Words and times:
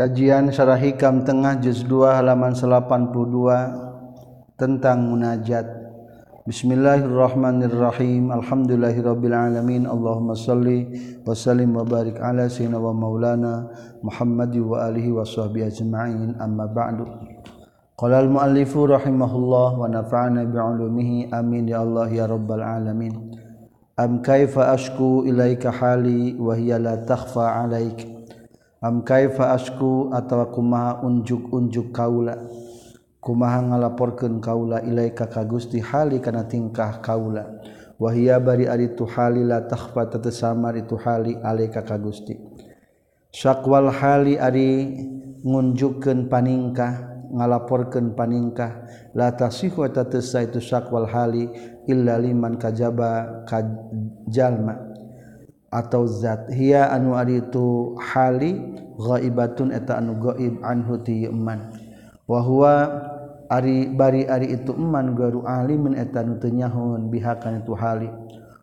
Kajian 0.00 0.48
Syarah 0.48 0.80
Hikam 0.80 1.28
Tengah 1.28 1.60
Juz 1.60 1.84
2 1.84 2.08
halaman 2.08 2.56
82 2.56 4.56
tentang 4.56 5.12
munajat. 5.12 5.68
Bismillahirrahmanirrahim. 6.48 8.32
Alhamdulillahirabbil 8.32 9.36
alamin. 9.36 9.84
Allahumma 9.84 10.32
shalli 10.32 10.88
wa 11.20 11.36
sallim 11.36 11.76
wa 11.76 11.84
barik 11.84 12.16
ala 12.16 12.48
sayyidina 12.48 12.80
wa 12.80 12.96
maulana 12.96 13.68
Muhammad 14.00 14.56
wa 14.56 14.88
alihi 14.88 15.12
wa 15.12 15.20
sahbihi 15.20 15.68
ajma'in. 15.68 16.40
Amma 16.40 16.64
ba'du. 16.64 17.04
Qala 17.92 18.24
al-muallifu 18.24 18.88
rahimahullah 18.88 19.76
wa 19.76 19.84
nafa'ana 19.84 20.48
bi'ulumihi 20.48 21.28
amin 21.28 21.68
ya 21.68 21.84
Allah 21.84 22.08
ya 22.08 22.24
rabbal 22.24 22.64
alamin. 22.64 23.36
Am 24.00 24.24
kaifa 24.24 24.72
ashku 24.72 25.28
ilaika 25.28 25.68
hali 25.68 26.40
wa 26.40 26.56
hiya 26.56 26.80
la 26.80 27.04
takhfa 27.04 27.68
'alaika 27.68 28.19
am 28.80 29.04
kaifa 29.04 29.52
asku 29.52 30.08
atawa 30.12 30.48
kumaha 30.48 31.04
unjuk-unjuk 31.04 31.92
kaula? 31.92 32.40
Kumaha 33.20 33.60
ngalaporkeun 33.68 34.40
kaula 34.40 34.80
ilaika 34.80 35.28
ka 35.28 35.44
Gusti 35.44 35.84
hali 35.84 36.24
kana 36.24 36.48
tingkah 36.48 37.04
kaula? 37.04 37.60
Wahia 38.00 38.40
bari 38.40 38.64
ari 38.64 38.96
tu 38.96 39.04
hali 39.04 39.44
la 39.44 39.60
takhfa 39.68 40.08
tatasamar 40.08 40.72
itu 40.80 40.96
hali 40.96 41.36
alaika 41.36 41.84
ka 41.84 42.00
Gusti. 42.00 42.32
Syaqwal 43.28 43.92
hali 43.92 44.40
ari 44.40 44.96
ngunjukkeun 45.44 46.32
paningkah 46.32 47.10
ngalaporkeun 47.30 48.18
paningkah 48.18 48.88
la 49.14 49.30
tasihhu 49.30 49.86
tatasa 49.92 50.42
itu 50.44 50.58
syakwal 50.58 51.06
hali 51.06 51.46
illa 51.86 52.18
liman 52.18 52.58
kajaba 52.58 53.44
kajalma 53.46 54.89
atau 55.70 56.04
zat. 56.04 56.50
Hiya 56.50 56.90
anu 56.90 57.14
ari 57.14 57.40
itu 57.40 57.94
hali 57.96 58.58
ghaibatun 58.98 59.70
eta 59.70 60.02
anu 60.02 60.18
gaib 60.18 60.60
anhu 60.60 61.00
ti 61.00 61.24
iman 61.24 61.72
wa 62.28 62.38
huwa 62.44 62.74
ari 63.48 63.88
bari 63.90 64.26
ari 64.26 64.54
itu 64.54 64.74
iman 64.76 65.14
garu 65.14 65.46
alimin 65.46 65.96
eta 65.96 66.22
nu 66.26 66.36
teu 66.42 66.50
nyahoon 66.52 67.08
bihakan 67.08 67.62
itu 67.62 67.72
hali. 67.78 68.10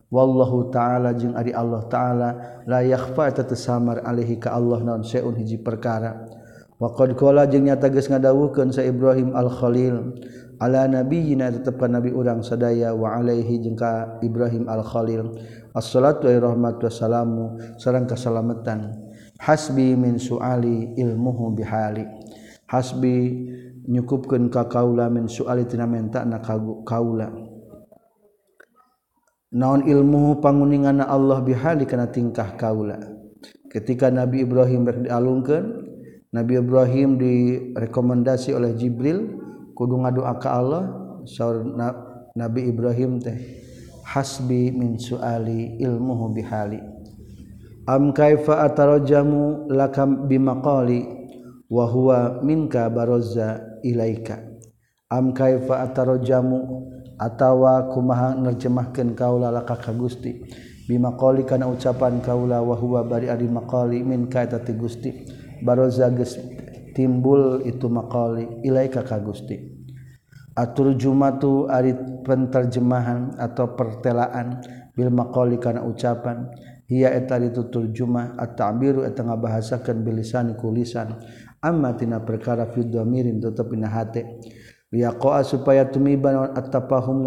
Wallahu 0.07 0.71
taala 0.71 1.11
jeung 1.11 1.35
ari 1.35 1.51
Allah 1.51 1.83
taala 1.91 2.29
la 2.63 2.79
yakhfa 2.79 3.27
eta 3.27 3.43
teu 3.43 3.59
samar 3.59 3.99
alaihi 4.07 4.39
ka 4.39 4.55
Allah 4.55 4.79
naon 4.79 5.03
saeun 5.03 5.35
hiji 5.35 5.59
perkara. 5.59 6.27
Wa 6.77 6.93
qad 6.93 7.17
qala 7.17 7.43
jeung 7.49 7.65
nyata 7.65 7.89
geus 7.89 8.07
ngadawuhkeun 8.07 8.69
sa 8.69 8.85
Ibrahim 8.85 9.33
al 9.33 9.49
Khalil 9.49 10.13
ala 10.57 10.89
nabiyina 10.89 11.53
tetapkan 11.53 11.93
nabi 11.93 12.09
urang 12.09 12.41
sadaya 12.41 12.93
wa 12.93 13.13
alaihi 13.13 13.61
jeung 13.61 13.77
ka 13.77 14.17
Ibrahim 14.25 14.65
al 14.65 14.81
Khalil 14.81 15.29
assalatu 15.77 16.25
wa 16.25 16.49
rahmatu 16.49 16.89
wassalamu 16.89 17.61
sareng 17.77 18.09
kasalamatan. 18.09 19.05
Hasbi 19.37 19.93
min 19.93 20.17
suali 20.17 20.97
ilmuhu 20.97 21.53
bihali. 21.53 22.01
Hasbi 22.65 23.45
nyukupkeun 23.85 24.49
ka 24.49 24.65
kaula 24.65 25.13
min 25.13 25.29
suali 25.29 25.69
tina 25.69 25.85
mentana 25.85 26.41
kaula. 26.81 27.29
Naon 29.53 29.85
ilmu 29.85 30.41
panguningana 30.41 31.05
Allah 31.05 31.39
bihali 31.45 31.85
kana 31.85 32.09
tingkah 32.09 32.57
kaula. 32.57 32.97
Ketika 33.69 34.09
Nabi 34.09 34.41
Ibrahim 34.41 34.89
rek 34.89 35.05
dialungkeun 35.05 35.65
Nabi 36.33 36.53
Ibrahim 36.59 37.21
direkomendasi 37.21 38.57
oleh 38.57 38.73
Jibril 38.75 39.46
kudu 39.77 40.01
ngadua 40.01 40.41
ka 40.41 40.57
Allah 40.57 40.83
saur 41.29 41.61
na, 41.61 41.93
Nabi 42.33 42.65
Ibrahim 42.65 43.21
teh 43.21 43.37
hasbi 44.07 44.73
min 44.73 44.97
suali 44.97 45.77
ilmuhu 45.77 46.33
bihali. 46.33 46.81
Am 47.87 48.11
kaifa 48.11 48.65
atarajamu 48.65 49.69
lakam 49.69 50.25
bimaqali 50.25 51.05
wa 51.69 51.85
huwa 51.85 52.41
minka 52.43 52.89
barazza 52.89 53.79
ilaika. 53.83 54.43
Am 55.13 55.31
kaifa 55.31 55.85
atarajamu 55.85 56.89
atawa 57.19 57.93
kumaha 57.93 58.35
nerjemahkeun 58.35 59.15
kaula 59.15 59.51
laka 59.51 59.77
ka 59.77 59.93
Gusti. 59.93 60.41
Bimaqali 60.87 61.43
kana 61.43 61.67
ucapan 61.67 62.19
kaula 62.23 62.63
wa 62.63 62.75
huwa 62.75 63.03
bari 63.03 63.29
ari 63.29 63.47
maqali 63.47 64.03
minka 64.03 64.43
eta 64.43 64.59
ti 64.59 64.73
Gusti. 64.73 65.11
Barazza 65.63 66.11
timbul 66.95 67.61
itu 67.63 67.87
maqali 67.87 68.63
ilaika 68.63 69.03
ka 69.03 69.19
Gusti. 69.19 69.76
atur 70.57 70.97
jumatu 70.97 71.69
ari 71.69 71.93
penterjemahan 72.25 73.37
atau 73.37 73.77
pertelaan 73.77 74.57
bil 74.97 75.13
maqali 75.13 75.61
kana 75.61 75.85
ucapan. 75.85 76.49
Hiya 76.87 77.13
eta 77.13 77.35
itu 77.43 77.67
turjumah 77.67 78.39
at-ta'biru 78.39 79.03
eta 79.03 79.19
ngabahasakeun 79.19 80.07
bilisan 80.07 80.55
kulisan 80.55 81.19
amma 81.59 81.93
tina 81.99 82.23
perkara 82.23 82.71
fi 82.71 82.81
dhamirin 82.87 83.43
tetep 83.43 83.69
dina 83.69 83.91
hate. 83.91 84.23
Liaqa'a 84.87 85.43
supaya 85.43 85.83
tumiba 85.83 86.31
naon 86.31 86.55
at-tafahum 86.55 87.19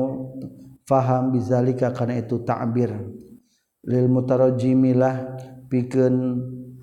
faham 0.89 1.31
bizalika 1.31 1.93
kana 1.93 2.19
itu 2.19 2.41
ta'bir. 2.41 2.89
Lil 3.85 4.09
mutarajimilah 4.09 5.39
pikeun 5.69 6.17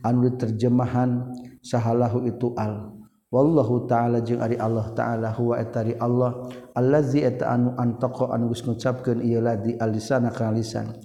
anu 0.05 0.29
terjemahan 0.37 1.33
sahalahu 1.65 2.29
itu 2.29 2.53
al. 2.55 2.96
wallahu 3.31 3.87
ta'ala 3.87 4.23
jeung 4.23 4.39
ari 4.39 4.55
Allah 4.55 4.91
ta'ala 4.95 5.35
huwa 5.35 5.59
etari 5.59 5.95
Allah 5.99 6.47
allazi 6.75 7.23
eta 7.23 7.51
anu 7.51 7.75
antaqo 7.75 8.31
anu 8.31 8.51
geus 8.51 8.63
ngucapkeun 8.63 9.19
ieu 9.23 9.43
ladi 9.43 9.75
alisana 9.75 10.31
kana 10.31 10.55
lisan 10.55 10.95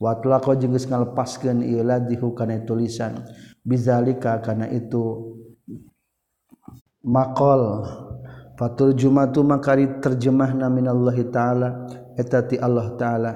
wa 0.00 0.16
tlaqa 0.16 0.56
jeung 0.56 0.72
geus 0.72 0.88
ngalepaskeun 0.88 1.60
ieu 1.60 1.84
ladi 1.84 2.16
hukana 2.16 2.64
tulisan 2.64 3.24
bizalika 3.66 4.40
kana 4.40 4.70
itu 4.72 5.36
maqal. 7.06 7.86
Fatul 8.56 8.96
jumatu 8.96 9.44
makari 9.44 10.00
terjemahna 10.00 10.72
minallahi 10.72 11.28
ta'ala 11.28 11.68
eta 12.16 12.40
ti 12.42 12.56
Allah 12.56 12.96
ta'ala. 12.96 13.32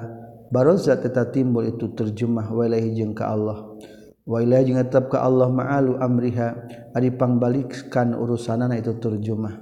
Barozat 0.51 1.05
eta 1.05 1.29
timbul 1.29 1.69
itu 1.71 1.93
terjemah 1.93 2.49
walaihi 2.51 2.97
jeung 2.97 3.13
ka 3.13 3.29
Allah. 3.29 3.77
waila 4.25 4.61
tetap 4.61 5.09
ke 5.09 5.17
Allah 5.17 5.49
ma'alu 5.49 5.97
amriha 6.01 6.47
ari 6.93 7.13
pangbalikkan 7.13 8.13
urusanana 8.17 8.77
itu 8.77 8.97
turjumah. 8.97 9.57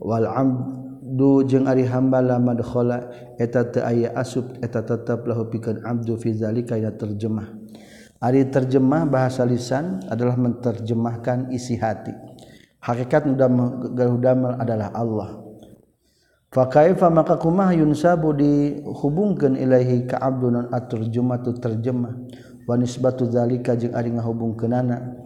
Wal 0.00 0.26
abdu 0.26 1.46
jeung 1.46 1.70
ari 1.70 1.86
hamba 1.86 2.18
la 2.18 2.38
eta 3.38 3.66
aya 3.86 4.14
asub 4.18 4.58
eta 4.58 4.82
tetap 4.82 5.26
lahu 5.26 5.46
pikeun 5.50 5.82
abdu 5.86 6.18
fi 6.18 6.34
zalika 6.34 6.74
ya 6.74 6.90
terjemah 6.90 7.64
ari 8.24 8.48
terjemah 8.48 9.04
bahasa 9.04 9.44
lisan 9.44 10.00
adalah 10.08 10.40
menterjemahkan 10.40 11.52
isi 11.52 11.76
hati. 11.76 12.16
Hakikat 12.80 13.36
damel 13.36 14.60
adalah 14.60 14.92
Allah. 14.96 15.40
Fa 16.52 16.68
kaifa 16.68 17.08
maka 17.08 17.40
kumah 17.40 17.72
yunsabu 17.76 18.36
dihubungkan 18.36 19.56
Ilahi 19.56 20.08
ka 20.08 20.20
abdun 20.20 20.68
atur 20.72 21.08
jumatu 21.08 21.56
terjemah. 21.56 22.12
Wanis 22.64 22.96
batu 23.00 23.28
zalika 23.28 23.76
jeung 23.76 23.92
ari 23.92 24.12
ngahubungkeunana 24.12 25.24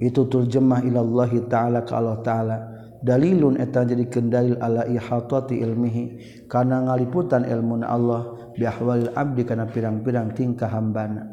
itu 0.00 0.24
turjemah 0.24 0.80
ilallahi 0.80 1.44
ta'ala 1.44 1.84
ka 1.84 2.00
Allah 2.00 2.18
ta'ala. 2.24 2.56
Dalilun 3.00 3.60
eta 3.60 3.84
jadi 3.84 4.08
dalil 4.08 4.56
ala 4.60 4.88
ihatati 4.88 5.60
ilmihi. 5.60 6.04
Kana 6.48 6.84
ngaliputan 6.88 7.44
ilmu 7.44 7.84
Allah 7.84 8.52
bi 8.56 8.64
ahwalil 8.64 9.12
abdi 9.12 9.44
kana 9.44 9.68
pirang-pirang 9.68 10.32
tingkah 10.32 10.72
hambana. 10.72 11.28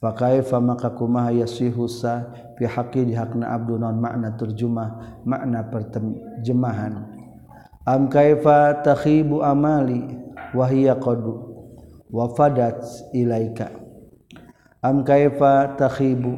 Fa 0.00 0.12
kaifa 0.12 0.60
maka 0.60 0.92
kumaha 0.92 1.32
yasihu 1.32 1.88
sa? 1.88 2.28
Fi 2.60 2.68
haqqi 2.68 3.08
hakna 3.16 3.56
abdu 3.56 3.80
non 3.80 3.96
makna 4.00 4.36
terjemah 4.36 5.20
makna 5.26 5.66
perterjemahan 5.72 7.02
am 7.88 8.06
kaifa 8.06 8.84
takhibu 8.84 9.42
amali? 9.42 10.06
Wa 10.54 10.70
hiya 10.70 11.00
qad 11.02 11.24
wafadat 12.14 13.10
ilaika 13.10 13.83
kaifa 14.84 15.80
tahibu 15.80 16.36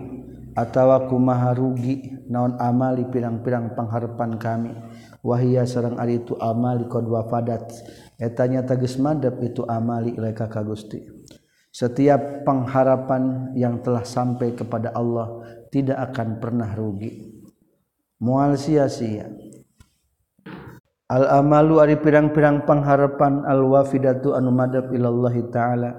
atawaku 0.55 1.19
maha 1.19 1.51
rugi 1.51 2.15
naon 2.31 2.55
amali 2.62 3.03
pirang-pirang 3.10 3.75
pengharapan 3.75 4.39
kamiwahia 4.39 5.66
seorang 5.66 5.98
ari 5.98 6.22
itu 6.22 6.39
amali 6.39 6.87
q 6.87 6.95
wafadat. 7.10 7.66
Etanya 8.16 8.63
tagis 8.63 9.03
madb 9.03 9.43
itu 9.43 9.66
amali 9.66 10.15
mereka 10.15 10.47
ka 10.47 10.63
Gusti. 10.63 11.03
Setiap 11.75 12.47
pengharapan 12.47 13.53
yang 13.53 13.84
telah 13.84 14.07
sampai 14.07 14.57
kepada 14.57 14.97
Allah 14.97 15.45
tidak 15.69 16.09
akan 16.09 16.41
pernah 16.41 16.71
rugi. 16.72 17.37
Mual 18.22 18.57
sia-sia. 18.57 19.28
Al-amalu 21.13 21.75
ari 21.84 21.97
pirang-pirang 22.01 22.65
pengharapan 22.65 23.45
al-wafidatu 23.45 24.33
anu 24.33 24.54
madb 24.54 24.89
illallahi 24.95 25.53
ta'ala. 25.53 25.91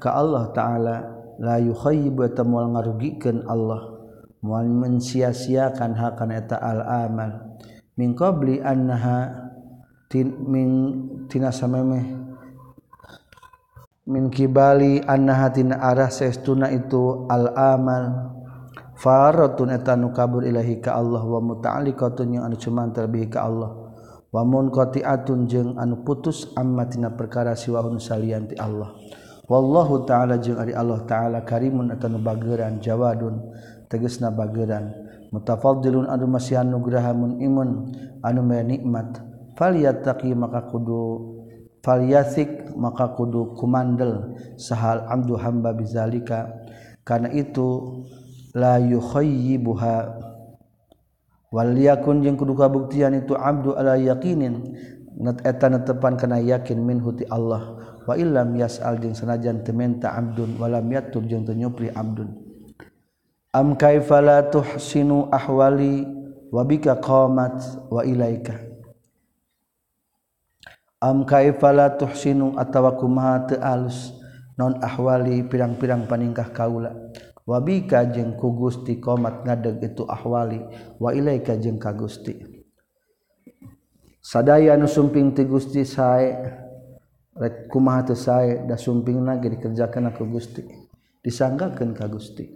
Ke 0.00 0.08
Allah 0.08 0.48
ta'ala 0.56 1.15
la 1.40 1.60
yukhayibu 1.60 2.24
eta 2.26 2.44
moal 2.44 2.72
ngarugikeun 2.72 3.46
Allah. 3.48 3.96
Moal 4.44 4.68
mensia-siakan 4.70 5.96
hakan 5.96 6.30
eta 6.30 6.60
al 6.60 6.84
amal 6.84 7.58
min 7.96 8.12
qabli 8.12 8.60
annaha 8.60 9.48
tin 10.06 10.38
min 10.46 10.68
tina 11.26 11.50
sameme 11.50 12.04
min 14.06 14.30
kibali 14.30 15.02
annaha 15.02 15.50
tin 15.50 15.74
arah 15.74 16.12
saestuna 16.12 16.70
itu 16.70 17.26
al 17.26 17.50
amal 17.58 18.04
faratun 18.94 19.74
eta 19.74 19.98
nu 19.98 20.14
kabur 20.14 20.46
ilahi 20.46 20.78
ka 20.78 20.94
Allah 20.94 21.24
wa 21.24 21.40
muta'alliqatun 21.42 22.38
yang 22.38 22.44
anu 22.46 22.54
cuman 22.60 22.92
bihi 22.92 23.26
ka 23.26 23.44
Allah. 23.44 23.72
Wa 24.30 24.44
munqati'atun 24.44 25.48
jeung 25.48 25.70
anu 25.80 26.04
putus 26.04 26.52
amma 26.54 26.84
tina 26.86 27.08
perkara 27.14 27.56
siwahun 27.56 27.96
salianti 27.96 28.54
Allah. 28.60 28.92
wallahu 29.46 30.06
ta'ala 30.06 30.38
ari 30.38 30.74
Allah 30.74 31.00
ta'ala 31.06 31.42
karimun 31.46 31.94
atau 31.94 32.10
bageran 32.18 32.82
jawadun 32.82 33.42
tegesna 33.86 34.30
bageran. 34.34 34.92
Mutafadilun 35.34 36.06
adu 36.06 36.30
masihan 36.30 36.66
nugrahamun 36.66 37.42
imun 37.42 37.90
anu 38.22 38.40
nikmat. 38.46 39.22
Falyattaqi 39.58 40.36
maka 40.36 40.68
kudu 40.70 41.34
falyasik 41.82 42.74
maka 42.78 43.14
kudu 43.14 43.56
kumandel. 43.58 44.36
Sahal 44.58 45.02
abdu 45.06 45.34
hamba 45.38 45.74
bizalika. 45.74 46.50
Karena 47.02 47.30
itu 47.34 48.02
la 48.54 48.78
yukhayyibuha. 48.78 49.96
Wal 51.54 51.74
yakun 51.78 52.22
jeung 52.22 52.38
kudu 52.38 52.58
kabuktian 52.58 53.14
itu 53.18 53.34
abdu 53.34 53.74
ala 53.74 53.98
yaqinin. 53.98 54.74
Nat 55.16 55.40
eta 55.48 55.72
netepan 55.72 56.20
kana 56.20 56.36
yakin 56.38 56.76
min 56.76 57.00
huti 57.00 57.24
Allah. 57.32 57.75
Wa 58.06 58.14
illam 58.14 58.54
yas'al 58.54 59.02
jeung 59.02 59.18
sanajan 59.18 59.66
teu 59.66 59.74
menta 59.74 60.14
abdun 60.14 60.54
walam 60.56 60.86
yatub 60.86 61.26
jeung 61.26 61.42
teu 61.42 61.58
nyupri 61.58 61.90
abdun. 61.90 62.30
Am 63.50 63.74
kaifa 63.74 64.22
la 64.22 64.46
tuhsinu 64.46 65.26
ahwali 65.34 66.06
wa 66.54 66.62
bika 66.62 66.96
qamat 67.02 67.90
wa 67.90 68.06
ilaika? 68.06 68.62
Am 71.02 71.26
kaifa 71.26 71.74
la 71.74 71.90
tuhsinu 71.90 72.54
atawa 72.54 72.94
kumaha 72.94 73.50
teu 73.50 73.58
alus 73.58 74.14
non 74.54 74.78
ahwali 74.80 75.42
pirang-pirang 75.44 76.06
paningkah 76.06 76.54
kaula? 76.54 76.94
Wabika 77.46 78.02
jeung 78.10 78.34
ku 78.34 78.50
Gusti 78.58 78.98
qomat 78.98 79.46
ngadeg 79.46 79.78
itu 79.78 80.02
ahwali 80.02 80.58
wa 80.98 81.14
ilaika 81.14 81.54
jeung 81.54 81.78
ka 81.78 81.94
Gusti. 81.94 82.34
Sadaya 84.18 84.74
nu 84.74 84.90
sumping 84.90 85.30
ti 85.30 85.46
Gusti 85.46 85.86
sae 85.86 86.34
rek 87.36 87.68
kumaha 87.68 88.08
teu 88.08 88.16
sae 88.16 88.64
da 88.66 88.76
sumpingna 88.80 89.36
ge 89.40 89.52
dikerjakeun 89.52 90.10
ku 90.16 90.24
Gusti 90.26 90.86
disanggakeun 91.26 91.90
ka 91.90 92.06
Gusti. 92.06 92.46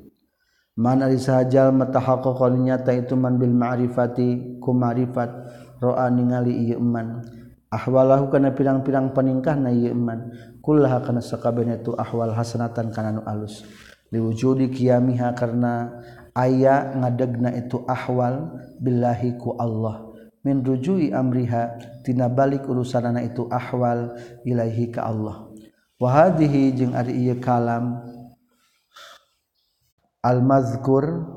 Mana 0.79 1.11
disajal 1.11 1.75
matahaqqaqan 1.75 2.63
nyata 2.63 2.95
itu 2.95 3.19
man 3.19 3.37
bil 3.37 3.51
ma'rifati 3.51 4.63
ku 4.63 4.71
ma'rifat 4.71 5.29
ro'a 5.83 6.07
ningali 6.09 6.71
ieu 6.71 6.79
man 6.79 7.27
ahwalahu 7.75 8.31
kana 8.31 8.55
pirang-pirang 8.55 9.11
paningkahna 9.11 9.75
ieu 9.75 9.93
man 9.93 10.31
kullaha 10.63 11.03
kana 11.03 11.19
sakabehna 11.19 11.83
tu 11.83 11.93
ahwal 11.99 12.31
hasanatan 12.31 12.95
kana 12.95 13.19
nu 13.19 13.23
alus. 13.27 13.67
Liwujudi 14.15 14.71
kiamiha 14.71 15.35
karena 15.35 15.91
aya 16.33 16.95
ngadegna 16.95 17.51
itu 17.59 17.83
ahwal 17.91 18.55
billahi 18.79 19.37
ku 19.37 19.59
Allah. 19.59 20.10
min 20.41 20.65
rujui 20.65 21.13
amriha 21.13 21.77
tina 22.01 22.33
balik 22.33 22.65
urusanana 22.65 23.21
itu 23.21 23.45
ahwal 23.53 24.17
ilaihi 24.45 24.89
ka 24.89 25.05
Allah. 25.05 25.49
Wa 26.01 26.09
hadhihi 26.09 26.73
jeung 26.73 26.97
ari 26.97 27.13
ieu 27.13 27.37
kalam 27.37 28.01
al 30.25 30.41
mazkur 30.41 31.29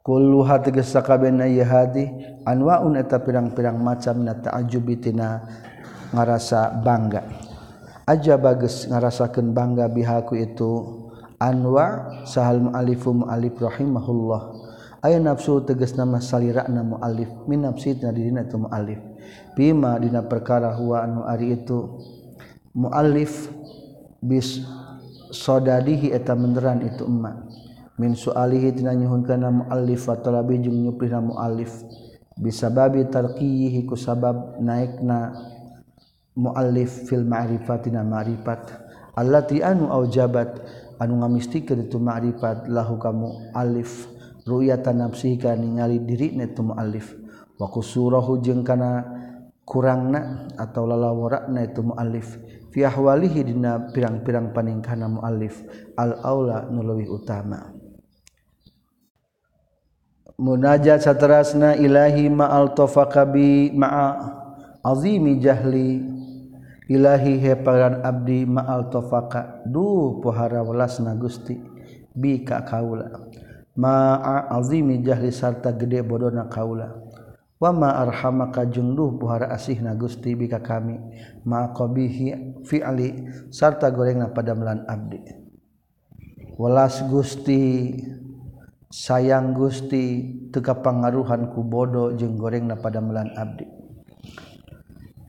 kulluha 0.00 0.64
tegas 0.64 0.88
sakabehna 0.88 1.44
ieu 1.44 1.68
hadi 1.68 2.08
anwaun 2.48 2.96
eta 2.96 3.20
pirang-pirang 3.20 3.76
macam 3.76 4.24
na 4.24 4.32
ta'ajjubi 4.32 4.96
tina 4.96 5.44
ngarasa 6.16 6.72
bangga. 6.80 7.28
Aja 8.08 8.40
bagus 8.40 8.88
ngarasakeun 8.88 9.52
bangga 9.52 9.84
bihaku 9.92 10.40
itu 10.40 11.04
anwa 11.36 12.24
sahal 12.24 12.64
mu'alifu 12.64 13.12
mu'alif 13.12 13.60
rahimahullah. 13.60 14.57
aya 15.02 15.18
nafsu 15.22 15.62
teges 15.62 15.94
nama 15.94 16.18
salirana 16.18 16.82
mualif. 16.82 17.30
Min 17.46 17.62
nafsitna 17.66 18.10
didina 18.10 18.46
itu 18.46 18.58
mualif. 18.58 18.98
Bima 19.54 19.98
dina 19.98 20.22
perkara 20.26 20.74
huwa 20.74 21.04
anu 21.04 21.20
ari 21.26 21.54
itu. 21.54 21.98
Mualif 22.74 23.50
bis 24.22 24.62
sodadihi 25.30 26.14
eta 26.14 26.34
menderan 26.34 26.82
itu 26.82 27.04
emak 27.04 27.46
min 27.98 28.14
sualihi 28.14 28.70
tina 28.78 28.94
nyuhunkeunna 28.94 29.50
mualif 29.50 30.06
wa 30.06 30.16
talabi 30.18 30.62
jeung 30.62 30.78
nyuplihna 30.86 31.18
mualif. 31.22 31.82
Bisababi 32.38 33.10
tarqiyihi 33.10 33.82
ku 33.82 33.98
sabab 33.98 34.62
naikna 34.62 35.34
mualif 36.38 37.10
fil 37.10 37.26
ma'rifatina 37.26 38.06
ma'rifat. 38.06 38.86
Allati 39.18 39.58
anu 39.58 39.90
aujabat 39.90 40.62
anu 41.02 41.18
ngamistikeun 41.18 41.90
itu 41.90 41.98
ma'rifat 41.98 42.70
lahu 42.70 42.94
kamu 43.02 43.50
alif 43.50 44.06
ru'yatan 44.48 45.04
nafsika 45.04 45.52
ningali 45.52 46.00
dirina 46.00 46.48
itu 46.48 46.64
muallif. 46.64 47.12
Wa 47.60 47.68
kusurahu 47.68 48.40
jeung 48.40 48.64
kana 48.64 49.04
kurangna 49.68 50.48
atau 50.56 50.88
lalawarakna 50.88 51.68
itu 51.68 51.84
muallif. 51.84 52.40
Fi 52.72 52.88
ahwalihi 52.88 53.44
dina 53.44 53.92
pirang-pirang 53.92 54.56
paningkahna 54.56 55.12
muallif. 55.12 55.60
Al 56.00 56.16
aula 56.24 56.64
nu 56.72 56.80
utama. 57.12 57.76
Munajat 60.38 61.04
saterasna 61.04 61.76
ilahi 61.76 62.30
ma'al 62.32 62.72
tafaqabi 62.72 63.76
ma'a 63.76 64.08
azimi 64.80 65.36
jahli. 65.42 66.16
Ilahi 66.88 67.36
heparan 67.36 68.00
abdi 68.00 68.48
ma'al 68.48 68.88
tofaka. 68.88 69.60
Du 69.68 70.16
pohara 70.24 70.64
welas 70.64 70.96
na 71.04 71.12
gusti. 71.12 71.60
Bi 72.16 72.40
ka 72.46 72.64
kaula 72.64 73.28
maazimi 73.78 74.98
jahli 75.06 75.30
sarta 75.30 75.70
gede 75.70 76.02
bodona 76.02 76.50
kaula. 76.50 76.98
Wama 77.58 77.90
arhama 77.90 78.54
kajungduh 78.54 79.18
buhara 79.18 79.50
asih 79.50 79.82
na 79.82 79.94
gusti 79.94 80.34
bika 80.34 80.62
kami. 80.62 80.98
Ma 81.46 81.70
qabihi 81.70 82.62
fi'li 82.66 83.08
sarta 83.50 83.90
gorengna 83.90 84.30
padamlan 84.30 84.86
abdi. 84.86 85.22
Welas 86.58 87.02
gusti 87.06 87.94
sayang 88.90 89.54
gusti 89.54 90.34
teka 90.50 90.82
pangaruhan 90.82 91.54
ku 91.54 91.62
bodo 91.66 92.14
jeung 92.14 92.38
gorengna 92.38 92.78
padamlan 92.78 93.30
abdi. 93.38 93.66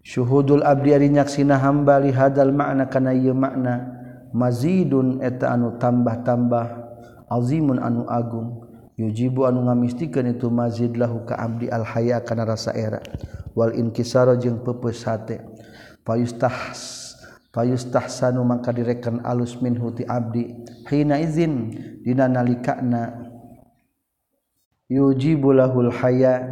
Syuhudul 0.05 0.65
abdi 0.65 0.89
ari 0.93 1.09
nyaksina 1.13 1.61
hamba 1.61 2.01
li 2.01 2.09
hadal 2.09 2.49
makna 2.49 2.89
kana 2.89 3.13
ieu 3.13 3.37
makna 3.37 3.93
mazidun 4.33 5.21
eta 5.21 5.53
anu 5.53 5.77
tambah-tambah. 5.77 6.88
Alzimun 7.29 7.77
anu 7.79 8.09
agung. 8.09 8.65
Yujibu 8.99 9.47
anu 9.47 9.63
ngamistikan 9.63 10.27
itu 10.27 10.51
mazidlahu 10.51 11.23
ka 11.23 11.39
Abdi 11.39 11.71
alhaya 11.71 12.19
kana 12.19 12.43
rasa 12.43 12.75
era. 12.75 12.99
Wal 13.55 13.71
inkisara 13.79 14.35
jeung 14.35 14.59
pepes 14.59 15.07
hate. 15.07 15.39
Fayustahs 16.03 17.15
fayustahsanu 17.55 18.43
maka 18.43 18.75
direkan 18.75 19.23
alus 19.23 19.55
min 19.63 19.79
huti 19.79 20.03
abdi. 20.03 20.51
Hina 20.91 21.15
izin 21.15 21.71
dina 22.03 22.27
nalikana 22.27 23.15
yujibu 24.91 25.55
lahul 25.55 25.95
haya 25.95 26.43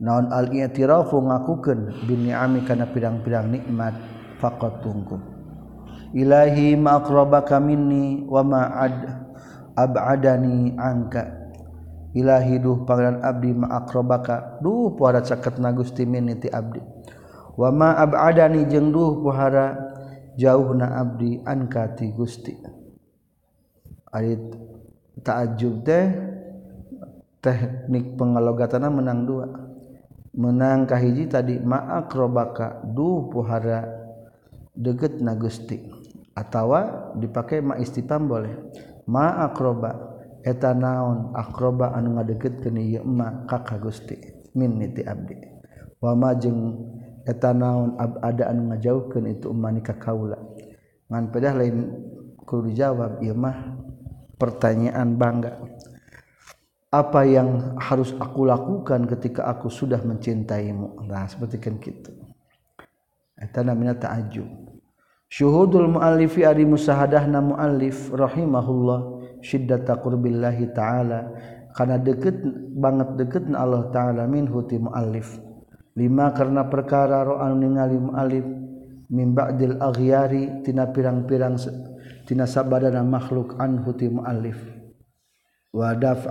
naon 0.00 0.32
al-i'tirafu 0.32 1.22
ngakukeun 1.22 2.02
bini'ami 2.08 2.66
kana 2.66 2.90
pirang-pirang 2.90 3.46
nikmat. 3.46 3.94
Faqat 4.42 4.82
tunggu. 4.82 5.20
Ilahi 6.16 6.74
ma 6.74 6.98
aqrabaka 6.98 7.62
minni 7.62 8.26
wa 8.26 8.42
ma 8.42 8.74
ad 8.74 9.29
abadani 9.80 10.76
angka 10.76 11.40
Ilahi 12.10 12.58
duh 12.58 12.82
pangeran 12.82 13.22
abdi 13.22 13.54
ma 13.54 13.70
aqrabaka 13.78 14.58
duh 14.58 14.90
puhara 14.98 15.22
caket 15.22 15.62
na 15.62 15.70
gusti 15.70 16.02
miniti 16.02 16.50
abdi. 16.50 16.82
Wa 17.54 17.70
ma 17.70 17.94
abadani 17.94 18.66
jeung 18.66 18.90
duh 18.90 19.22
puhara 19.22 19.78
jauh 20.34 20.74
na 20.74 20.98
abdi 20.98 21.38
angka 21.46 21.94
ti 21.94 22.10
gusti. 22.10 22.58
Ari 24.10 24.34
ta'ajub 25.22 25.86
teh 25.86 26.06
teknik 27.38 28.18
pengalogatana 28.18 28.90
menang 28.90 29.22
dua. 29.22 29.46
Menang 30.34 30.90
kahiji 30.90 31.30
tadi 31.30 31.62
ma'akrobaka 31.62 32.90
duh 32.90 33.30
puhara 33.30 33.86
deket 34.74 35.22
na 35.22 35.38
gusti. 35.38 35.78
Atawa 36.34 37.14
dipakai 37.14 37.62
ma 37.62 37.78
istitam 37.78 38.26
boleh. 38.26 38.50
ma 39.10 39.42
akroba 39.42 39.90
eta 40.46 40.70
naon 40.70 41.34
akroba 41.34 41.90
anu 41.98 42.14
ngadeket 42.14 42.62
keni 42.62 42.94
ka 42.94 43.58
kakak 43.58 43.78
gusti 43.82 44.16
min 44.54 44.78
niti 44.78 45.02
abdi. 45.02 45.34
Wama 45.98 46.38
jeng 46.38 46.78
eta 47.26 47.50
naon 47.50 47.98
ab 47.98 48.22
ada 48.22 48.54
anu 48.54 48.70
ngajauhkeun 48.70 49.26
itu 49.26 49.50
umani 49.50 49.82
ka 49.82 49.98
kaula. 49.98 50.38
Ngan 51.10 51.24
pedah 51.34 51.54
lain 51.58 51.76
kudu 52.46 52.70
dijawab 52.70 53.18
ieu 53.18 53.34
mah 53.34 53.74
pertanyaan 54.38 55.18
bangga. 55.18 55.58
Apa 56.90 57.22
yang 57.22 57.78
harus 57.78 58.14
aku 58.18 58.46
lakukan 58.46 59.06
ketika 59.06 59.46
aku 59.46 59.70
sudah 59.70 60.02
mencintaimu? 60.02 61.06
Nah 61.06 61.26
seperti 61.26 61.58
kan 61.62 61.78
gitu. 61.78 62.10
Eta 63.38 63.62
namanya 63.62 63.94
ta'ajjub 63.94 64.69
syuhudul 65.30 65.94
mu'allifi 65.94 66.42
ari 66.42 66.66
musahadahna 66.66 67.38
mu'allif 67.38 68.10
rahimahullah 68.10 69.20
Shida 69.40 69.80
takurbillahi 69.80 70.68
ta'ala. 70.76 71.32
Karena 71.72 71.96
deket 71.96 72.44
banget 72.76 73.16
deket 73.16 73.48
na 73.48 73.64
Allah 73.64 73.88
ta'ala 73.88 74.26
min 74.26 74.44
huti 74.50 74.76
mualif 74.76 75.38
lima 75.94 76.34
karena 76.34 76.66
perkara 76.66 77.22
roan 77.22 77.62
ningali 77.62 77.94
mualif 77.94 78.42
min 79.06 79.30
ba'dil 79.34 79.78
aghyari 79.78 80.66
tina 80.66 80.90
pirang-pirang 80.90 81.54
tina 82.26 82.46
sabadana 82.46 83.06
makhluk 83.06 83.54
an 83.62 83.86
huti 83.86 84.10
mualif 84.10 84.58
wadaf 85.70 86.26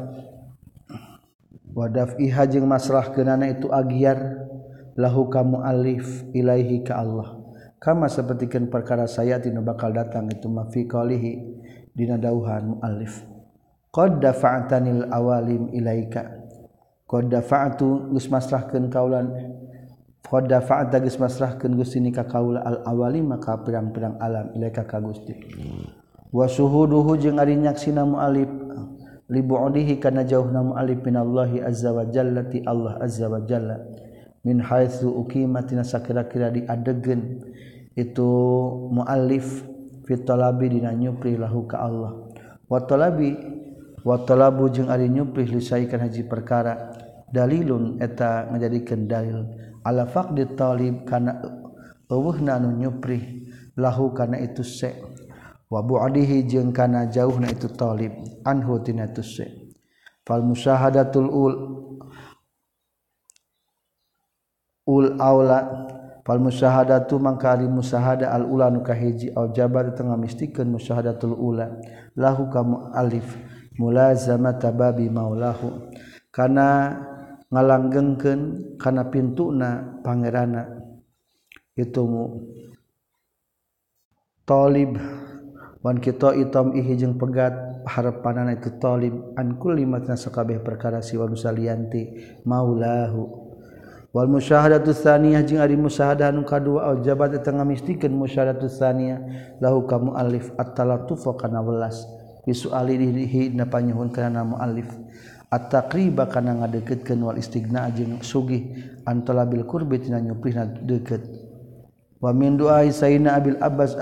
wadaf 1.71 2.19
iha 2.19 2.43
jeung 2.43 2.67
masrah 2.67 3.07
kenana 3.15 3.47
itu 3.49 3.71
agyar. 3.71 4.45
Lahu 4.99 5.31
ka 5.31 5.39
mualif 5.47 6.27
ilaihi 6.35 6.83
ka 6.83 6.99
Allah 6.99 7.38
kama 7.79 8.11
sepertikan 8.11 8.67
perkara 8.67 9.07
saya 9.07 9.39
tinu 9.39 9.63
bakal 9.63 9.95
datang 9.95 10.27
itu 10.27 10.51
mafi 10.51 10.85
qalihi 10.85 11.31
dina 11.95 12.19
dauhan 12.19 12.75
muallif. 12.75 13.23
Qad 13.89 14.21
dafa'tanil 14.21 15.09
awalim 15.09 15.73
ilaika. 15.73 16.27
Qad 17.09 17.31
dafa'tu 17.33 18.13
geus 18.13 18.29
masrahkeun 18.29 18.91
kaulan. 18.93 19.33
Qad 20.21 20.45
dafa'ta 20.45 21.01
geus 21.01 21.17
masrahkeun 21.17 21.73
Gusti 21.73 21.97
ni 21.97 22.13
ka 22.13 22.27
kaula 22.29 22.61
al 22.61 22.85
awalim 22.85 23.33
maka 23.33 23.57
pirang-pirang 23.65 24.21
alam 24.21 24.53
ilaika 24.53 24.85
ka 24.85 25.01
Gusti. 25.01 25.33
Wa 26.29 26.45
suhuduhu 26.45 27.17
jeung 27.17 27.41
ari 27.41 27.57
nyaksina 27.57 28.05
muallif. 28.05 28.51
Li 29.29 29.41
bu'dihi 29.41 29.97
kana 29.97 30.21
jauhna 30.25 30.61
muallif 30.61 31.01
minallahi 31.01 31.61
azza 31.61 31.89
wa 31.93 32.05
jalla 32.05 32.45
ti 32.45 32.61
Allah 32.65 33.01
azza 33.01 33.25
wa 33.25 33.41
jalla. 33.41 33.77
min 34.45 34.63
haitsu 34.63 35.11
uqimatina 35.11 35.83
sakira-kira 35.83 36.51
diadegen 36.53 37.43
itu 37.95 38.29
muallif 38.93 39.67
fi 40.07 40.15
talabi 40.23 40.79
dina 40.79 40.95
nyupri 40.95 41.35
lahu 41.35 41.67
ka 41.67 41.83
Allah. 41.83 42.31
Wa 42.69 42.85
talabi 42.87 43.35
wa 44.05 44.15
talabu 44.23 44.71
jeung 44.71 44.87
ari 44.87 45.11
nyupri 45.11 45.43
lisaikan 45.45 46.07
haji 46.07 46.23
perkara. 46.25 46.95
Dalilun 47.29 48.01
eta 48.01 48.49
ngajadikeun 48.49 49.05
dalil. 49.05 49.39
Ala 49.85 50.09
faqdi 50.09 50.57
talib 50.57 51.05
kana 51.05 51.43
eueuhna 52.09 52.57
anu 52.57 52.73
nyupri 52.73 53.45
lahu 53.77 54.15
kana 54.15 54.41
itu 54.41 54.65
se. 54.65 54.97
Wa 55.69 55.85
bu'dihi 55.85 56.49
jeung 56.49 56.73
kana 56.73 57.05
jauhna 57.05 57.53
itu 57.53 57.69
talib. 57.69 58.15
Anhu 58.47 58.81
tina 58.81 59.05
se. 59.21 59.69
Fal 60.25 60.41
musyahadatul 60.41 61.29
ul 61.29 61.53
ul 64.89 65.21
aula 65.21 65.85
fal 66.25 66.41
musyahadatu 66.41 67.21
mangka 67.21 67.53
ari 67.53 67.69
musyahada 67.69 68.33
al 68.33 68.49
ula 68.49 68.73
nu 68.73 68.81
kahiji 68.81 69.29
au 69.37 69.53
jabar 69.53 69.93
tengah 69.93 70.17
mistikeun 70.17 70.73
musyahadatul 70.73 71.37
ula. 71.37 71.77
Lahu 72.17 72.49
kamu 72.49 72.97
alif 72.97 73.37
mulazamata 73.77 74.73
babi 74.73 75.13
maulahu. 75.13 75.93
Kana 76.33 76.97
ngalanggengkeun 77.53 78.41
kana 78.81 79.13
pintuna 79.13 80.01
pangerana. 80.01 80.65
Itu 81.77 82.09
mu. 82.09 82.25
Talib 84.45 84.97
wan 85.85 86.01
kita 86.01 86.33
itam 86.33 86.73
ihi 86.73 86.97
jeung 86.97 87.21
pegat 87.21 87.53
harapanana 87.85 88.57
itu 88.57 88.75
talib 88.81 89.33
an 89.37 89.61
kulli 89.61 89.85
matna 89.85 90.17
sakabeh 90.17 90.61
perkara 90.61 91.01
siwa 91.01 91.29
musalianti 91.29 92.17
maulahu. 92.45 93.48
wal 94.09 94.25
musyahadatus 94.25 95.05
saniyah 95.05 95.45
jeung 95.45 95.61
ari 95.61 95.77
musyahadah 95.77 96.33
anu 96.33 96.41
kadua 96.41 96.97
jabat 97.05 97.37
tengah 97.45 97.61
mistikeun 97.61 98.13
musyahadatus 98.13 98.81
saniyah 98.81 99.21
lahu 99.61 99.85
ka 99.85 100.01
muallif 100.01 100.49
at-talatuf 100.57 101.25
kana 101.37 101.61
welas. 101.61 102.05
Bisualihi 102.49 103.53
na 103.53 103.69
panyuhun 103.69 104.09
kana 104.09 104.41
muallif. 104.41 104.89
At-taqriba 105.53 106.25
kana 106.29 106.57
ngadeukeutkeun 106.57 107.21
wal 107.21 107.37
istigna 107.37 107.85
jeung 107.93 108.21
sugih 108.25 108.73
antala 109.05 109.45
bil 109.45 109.65
qurbi 109.69 110.01
tina 110.01 110.17
nyuprihna 110.17 110.81
deukeut. 110.81 111.21
Wa 112.17 112.33
min 112.33 112.57
du'a 112.57 112.89
sayyidina 112.89 113.37
abil 113.37 113.57
abbas 113.61 113.93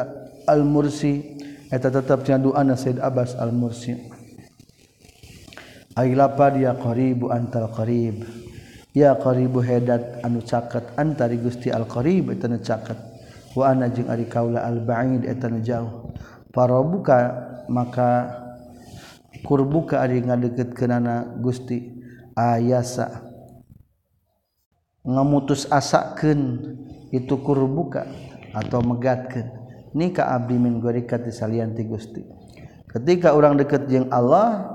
al-mursi 0.48 1.36
eta 1.68 1.92
tetep 1.92 2.24
tina 2.24 2.40
doana 2.40 2.80
sayyid 2.80 3.04
abbas 3.04 3.36
al-mursi. 3.36 4.00
Ailapa 6.00 6.56
dia 6.56 6.72
qaribu 6.72 7.28
antal 7.28 7.68
qarib. 7.76 8.47
ya 8.98 9.14
qaribu 9.14 9.62
hedat 9.62 10.26
anu 10.26 10.42
caket 10.42 10.98
antari 10.98 11.38
Gusti 11.38 11.70
al-qarib 11.70 12.34
eta 12.34 12.50
nu 12.50 12.58
caket. 12.58 12.98
Wa 13.54 13.70
ana 13.70 13.94
jeung 13.94 14.10
ari 14.10 14.26
kaula 14.26 14.66
al-ba'id 14.66 15.22
eta 15.30 15.46
nu 15.54 15.62
jauh. 15.62 16.10
Parabuka 16.50 17.18
maka 17.70 18.34
kurbuka 19.46 20.02
ari 20.02 20.26
ngadeukeutkeunana 20.26 21.38
Gusti 21.38 21.94
ayasa. 22.34 23.22
Ngamutus 25.06 25.70
asakeun 25.70 26.74
itu 27.14 27.38
kurbuka 27.46 28.10
atau 28.58 28.82
megatkeun. 28.82 29.54
Nika 29.94 30.30
abdi 30.30 30.58
min 30.58 30.82
gorikat 30.82 31.26
ti 31.26 31.84
Gusti. 31.86 32.22
Ketika 32.90 33.34
orang 33.34 33.58
deket 33.58 33.90
jeung 33.90 34.10
Allah 34.10 34.74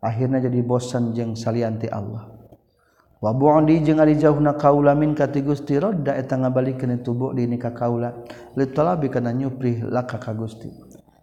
akhirnya 0.00 0.44
jadi 0.44 0.60
bosan 0.64 1.12
jeung 1.16 1.36
salianti 1.36 1.88
Allah. 1.92 2.31
wabu'di 3.22 3.86
jeung 3.86 4.02
ari 4.02 4.18
jauhna 4.18 4.58
kaula 4.58 4.98
min 4.98 5.14
kati 5.14 5.46
Gusti 5.46 5.78
rodda 5.78 6.18
eta 6.18 6.34
ngabalikeun 6.34 7.06
tubuh 7.06 7.30
di 7.30 7.46
nikah 7.46 7.70
kaula 7.70 8.10
litalabi 8.58 9.06
kana 9.14 9.30
nyupri 9.30 9.78
laka 9.86 10.18
ka 10.18 10.34
Gusti. 10.34 10.66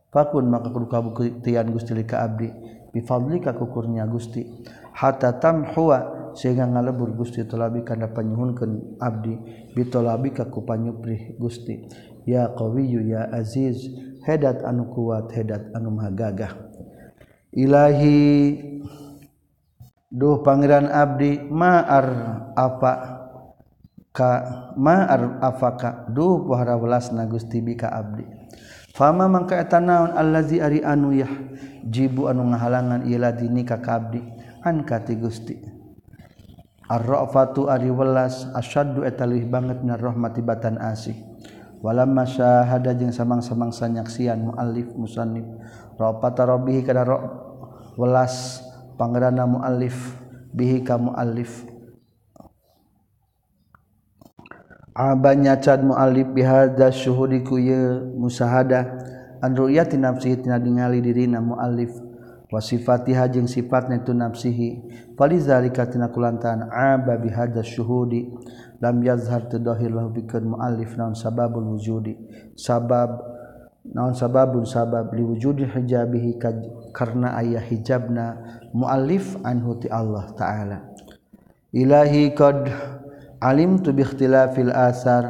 Fakun 0.09 0.47
maka 0.47 0.71
kudu 0.71 0.87
kabuktian 0.87 1.67
Gusti 1.75 1.91
li 1.93 2.07
ka 2.07 2.23
abdi 2.23 2.47
bi 2.95 3.03
fadlika 3.03 3.51
kukurnya 3.51 4.07
Gusti. 4.07 4.47
Hatta 4.95 5.37
tamhuwa 5.43 6.31
sehingga 6.39 6.71
ngalebur 6.71 7.11
Gusti 7.19 7.43
talabi 7.43 7.83
kana 7.83 8.07
panyuhunkeun 8.07 8.97
abdi 9.03 9.35
bi 9.75 9.83
talabi 9.91 10.31
ka 10.31 10.47
ku 10.47 10.63
panyuprih 10.63 11.35
Gusti. 11.35 11.83
Ya 12.23 12.47
qawiyyu 12.47 13.11
ya 13.11 13.27
aziz 13.27 13.91
hedat 14.23 14.63
anu 14.63 14.87
kuat 14.87 15.35
hedat 15.35 15.67
anu 15.75 15.91
magagah 15.91 16.55
ilahi. 17.51 18.55
Duh 20.09 20.41
Pangeran 20.41 20.89
Abdi 20.89 21.37
maar 21.53 22.09
apa 22.57 22.93
ka 24.09 24.31
maar 24.73 25.37
afaka 25.37 26.09
duh 26.09 26.49
pohara 26.49 26.73
welas 26.81 27.13
na 27.13 27.29
Gusti 27.29 27.61
bika 27.61 27.93
abdi. 27.93 28.25
Fama 28.97 29.29
mangka 29.29 29.61
eta 29.61 29.77
naon 29.77 30.17
allazi 30.17 30.57
ari 30.57 30.81
anu 30.81 31.13
yah 31.13 31.29
jibu 31.85 32.25
anu 32.25 32.41
ngahalangan 32.49 33.05
ieu 33.05 33.21
dini 33.37 33.61
ka 33.61 33.77
abdi? 33.85 34.17
An 34.65 34.81
kati 34.81 35.13
Gusti. 35.13 35.55
Ar-rafatu 36.89 37.69
ari 37.69 37.93
welas 37.93 38.49
asyaddu 38.57 39.05
eta 39.05 39.29
leuwih 39.29 39.45
banget 39.45 39.85
na 39.85 39.93
rahmati 39.93 40.41
batan 40.41 40.81
asih. 40.81 41.15
Walamma 41.85 42.25
syahada 42.25 42.97
jeung 42.97 43.13
samang-samang 43.13 43.69
sanyaksian 43.69 44.41
muallif 44.41 44.89
musannif. 44.97 45.45
Rafata 46.01 46.49
rabbih 46.49 46.81
kana 46.81 47.05
welas 47.93 48.65
pangerana 48.99 49.47
muallif 49.47 49.95
bihi 50.51 50.83
ka 50.83 50.99
muallif 50.99 51.63
abanya 54.91 55.55
cad 55.55 55.79
muallif 55.87 56.27
bihadza 56.35 56.91
syuhudi 56.91 57.47
ku 57.47 57.55
ye 57.55 58.03
musahada 58.19 58.99
an 59.39 59.55
ru'yati 59.55 59.95
nafsihi 59.95 60.43
tina 60.43 60.59
ningali 60.59 60.99
dirina 60.99 61.39
muallif 61.39 61.95
wa 62.51 62.57
sifatiha 62.57 63.29
jeung 63.29 63.47
sifatna 63.47 64.01
itu 64.01 64.11
nafsihi. 64.13 64.69
Falizalika 65.13 65.85
tina 65.85 66.09
kulantaran 66.09 66.65
aba 66.65 67.15
bihadza 67.17 67.63
syuhudi. 67.63 68.25
Lam 68.81 69.03
yazhar 69.03 69.45
tadahir 69.51 69.91
lahu 69.93 70.09
bikeun 70.09 70.57
muallif 70.57 70.97
naun 70.97 71.13
sababul 71.13 71.77
wujudi. 71.77 72.17
Sabab 72.57 73.21
naon 73.87 74.15
sababun? 74.15 74.67
Sabab 74.67 75.15
li 75.15 75.23
wujudi 75.23 75.63
hijabihi 75.67 76.39
karena 76.91 77.39
ayah 77.39 77.63
hijabna 77.63 78.25
muallif 78.75 79.39
anhu 79.45 79.79
ti 79.79 79.87
Allah 79.87 80.27
taala. 80.35 80.77
Ilahi 81.71 82.33
qad 82.33 82.67
alimtu 83.39 83.95
bi 83.95 84.03
ikhtilafil 84.03 84.73
asar 84.73 85.25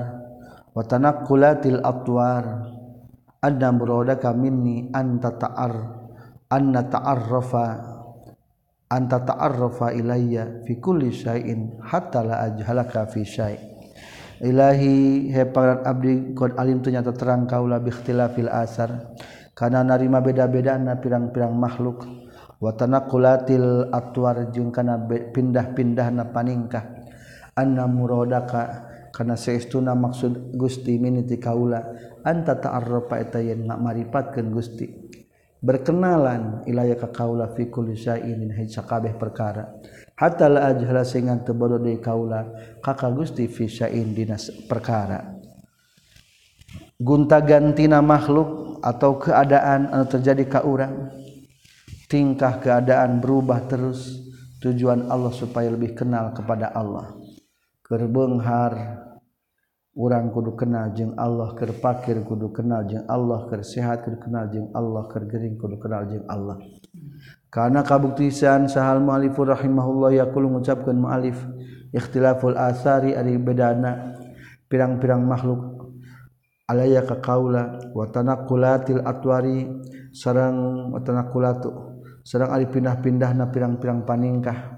wa 0.74 0.82
tanaqqulatil 0.82 1.82
atwar. 1.84 2.74
Ada 3.40 3.72
beroda 3.72 4.20
kami 4.20 4.92
anta 4.92 5.32
ta'ar 5.32 5.76
anna 6.52 6.84
ta'arrafa 6.84 7.66
anta 8.92 9.24
ta'arrafa 9.24 9.96
ilayya 9.96 10.68
fi 10.68 10.76
kulli 10.76 11.14
syai'in 11.14 11.80
hatta 11.80 12.26
la 12.26 12.44
ajhalaka 12.52 13.08
fi 13.08 13.24
syai' 13.24 13.79
Ilahi 14.40 15.28
he 15.36 15.44
pangeran 15.52 15.84
abdi 15.84 16.32
qad 16.32 16.56
alim 16.56 16.80
tu 16.80 16.88
nyata 16.88 17.12
terang 17.12 17.44
kaula 17.44 17.76
bi 17.84 17.92
ikhtilafil 17.92 18.48
asar. 18.48 19.12
Kana 19.52 19.84
narima 19.84 20.24
beda-beda 20.24 20.80
na 20.80 20.96
pirang-pirang 20.96 21.52
makhluk. 21.52 22.08
Wa 22.64 22.72
tanaqulatil 22.72 23.92
atwar 23.92 24.48
jeung 24.56 24.72
kana 24.72 24.96
pindah-pindah 25.08 26.08
na 26.16 26.24
paningkah. 26.32 26.88
Anna 27.52 27.84
muradaka 27.92 28.88
kana 29.12 29.36
saestuna 29.36 29.92
maksud 29.92 30.56
Gusti 30.56 30.96
miniti 30.96 31.36
kaula 31.36 31.84
anta 32.24 32.56
ta'arrafa 32.56 33.20
eta 33.20 33.44
yen 33.44 33.68
maripatkeun 33.68 34.56
Gusti. 34.56 34.88
Berkenalan 35.60 36.64
ilaya 36.72 36.96
ka 36.96 37.12
kaula 37.12 37.52
fi 37.52 37.68
kulli 37.68 38.00
syai'in 38.00 38.56
hay 38.56 38.72
kabeh 38.72 39.20
perkara. 39.20 39.68
Hattalah 40.20 40.76
ajahngan 40.76 41.48
tebal 41.48 41.80
kaula 42.04 42.44
kakak 42.84 43.16
Gusti 43.16 43.48
fiin 43.48 44.12
dinas 44.12 44.52
perkara. 44.68 45.40
Gunta 47.00 47.40
gantina 47.40 48.04
makhluk 48.04 48.84
atau 48.84 49.16
keadaan 49.16 49.88
atau 49.88 50.20
terjadi 50.20 50.44
kauran 50.60 51.08
tingkah 52.12 52.60
keadaan 52.60 53.24
berubah 53.24 53.64
terus. 53.72 54.28
Tujuan 54.60 55.08
Allah 55.08 55.32
supaya 55.32 55.72
lebih 55.72 55.96
kenal 55.96 56.36
kepada 56.36 56.76
Allah. 56.76 57.16
Kerbenghar. 57.80 59.00
Orang 59.96 60.36
kudu 60.36 60.52
kenal 60.60 60.92
jeng 60.92 61.16
Allah. 61.16 61.56
Kerpakir 61.56 62.20
kudu 62.28 62.52
kenal 62.52 62.84
jeng 62.84 63.08
Allah. 63.08 63.48
Kersehat 63.48 64.04
kenal 64.20 64.52
jeng 64.52 64.68
Allah. 64.76 65.08
Kergering 65.08 65.56
kudu 65.56 65.80
kenal 65.80 66.12
jeng 66.12 66.28
Allah 66.28 66.60
karena 67.50 67.82
kabuktisan 67.82 68.70
sahal 68.70 69.02
mualifur 69.02 69.50
rahimahullah 69.50 70.14
yakul 70.22 70.46
mengucapkan 70.46 70.94
mualif 70.94 71.38
ikhtilaful 71.90 72.54
asari 72.54 73.18
ari 73.18 73.38
bedana 73.42 74.16
pirang-pirang 74.70 75.26
makhluk. 75.26 75.90
Alaya 76.70 77.02
ka 77.02 77.18
kaula 77.18 77.82
wa 77.98 78.06
tanaqulatil 78.06 79.02
atwari 79.02 79.66
sarang 80.14 80.94
wa 80.94 81.02
tanakulatu 81.02 81.74
sareng 82.22 82.54
ari 82.54 82.70
pindah-pindahna 82.70 83.50
pirang-pirang 83.50 84.06
paningkah. 84.06 84.78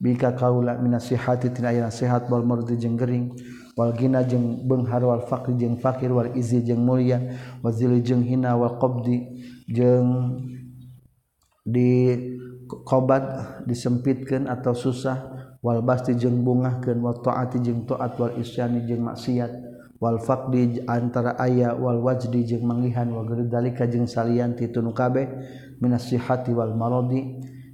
Bika 0.00 0.32
kaula 0.32 0.80
minasihati 0.80 1.52
tina 1.52 1.76
aya 1.76 1.92
nasihat 1.92 2.24
wal 2.32 2.40
mardi 2.40 2.80
jeung 2.80 2.96
gering 2.96 3.36
wal 3.76 3.92
gina 3.92 4.24
jeung 4.24 4.64
beunghar 4.64 5.04
wal 5.04 5.20
faqri 5.28 5.60
jeung 5.60 5.76
fakir 5.76 6.08
wal 6.08 6.32
izi 6.32 6.64
jeung 6.64 6.80
mulia 6.80 7.20
wa 7.60 7.68
zili 7.68 8.00
jeung 8.00 8.24
hina 8.24 8.56
wal 8.56 8.80
qabdi 8.80 9.28
jeung 9.68 10.40
di 11.70 11.90
dikobat 12.70 13.24
disempitkan 13.66 14.46
atau 14.46 14.70
susah 14.78 15.18
wal 15.58 15.82
basti 15.82 16.14
jeung 16.14 16.46
bungahkeun 16.46 17.02
wa 17.02 17.18
taati 17.18 17.58
jeung 17.58 17.82
taat 17.82 18.14
wal 18.14 18.38
isyani 18.38 18.86
jeung 18.86 19.02
maksiat 19.02 19.50
wal 19.98 20.22
faqdi 20.22 20.86
antara 20.86 21.34
aya 21.36 21.74
wal 21.74 21.98
wajdi 21.98 22.46
jeung 22.46 22.62
mangihan 22.64 23.10
wal 23.10 23.26
gerdalika 23.26 23.90
jeung 23.90 24.06
salian 24.06 24.54
ti 24.54 24.70
tunu 24.70 24.94
kabeh 24.94 25.26
minas 25.82 26.06
sihati 26.06 26.54
wal 26.54 26.72
maradi 26.78 27.26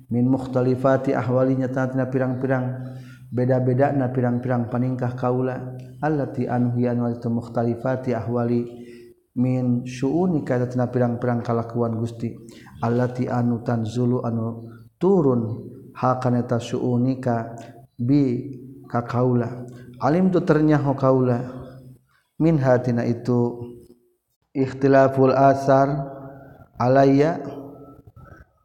min 0.08 0.24
mukhtalifati 0.26 1.12
ahwalinya 1.12 1.68
tanatina 1.68 2.08
pirang-pirang 2.08 2.66
beda-beda 3.30 3.92
na 3.92 4.08
pirang-pirang 4.10 4.72
paningkah 4.72 5.12
kaula 5.12 5.76
allati 6.00 6.48
anhu 6.48 6.80
yanwal 6.80 7.20
mukhtalifati 7.20 8.16
ahwali 8.16 8.64
min 9.36 9.84
syu'uni 9.84 10.48
kana 10.48 10.88
pirang-pirang 10.88 11.44
kalakuan 11.44 12.00
Gusti. 12.00 12.32
Allati 12.82 13.28
anu 13.28 13.64
tanzulu 13.64 14.20
anu 14.24 14.68
turun 15.00 15.72
hakana 15.96 16.44
ta 16.44 16.60
syu'unika 16.60 17.56
bi 17.96 18.52
ka 18.84 19.04
kaula. 19.04 19.64
Alim 20.00 20.28
tu 20.28 20.44
ternyaho 20.44 20.92
kaula. 20.92 21.40
Min 22.36 22.60
hatina 22.60 23.00
itu 23.08 23.64
ikhtilaful 24.52 25.32
asar 25.32 25.88
alaya 26.76 27.40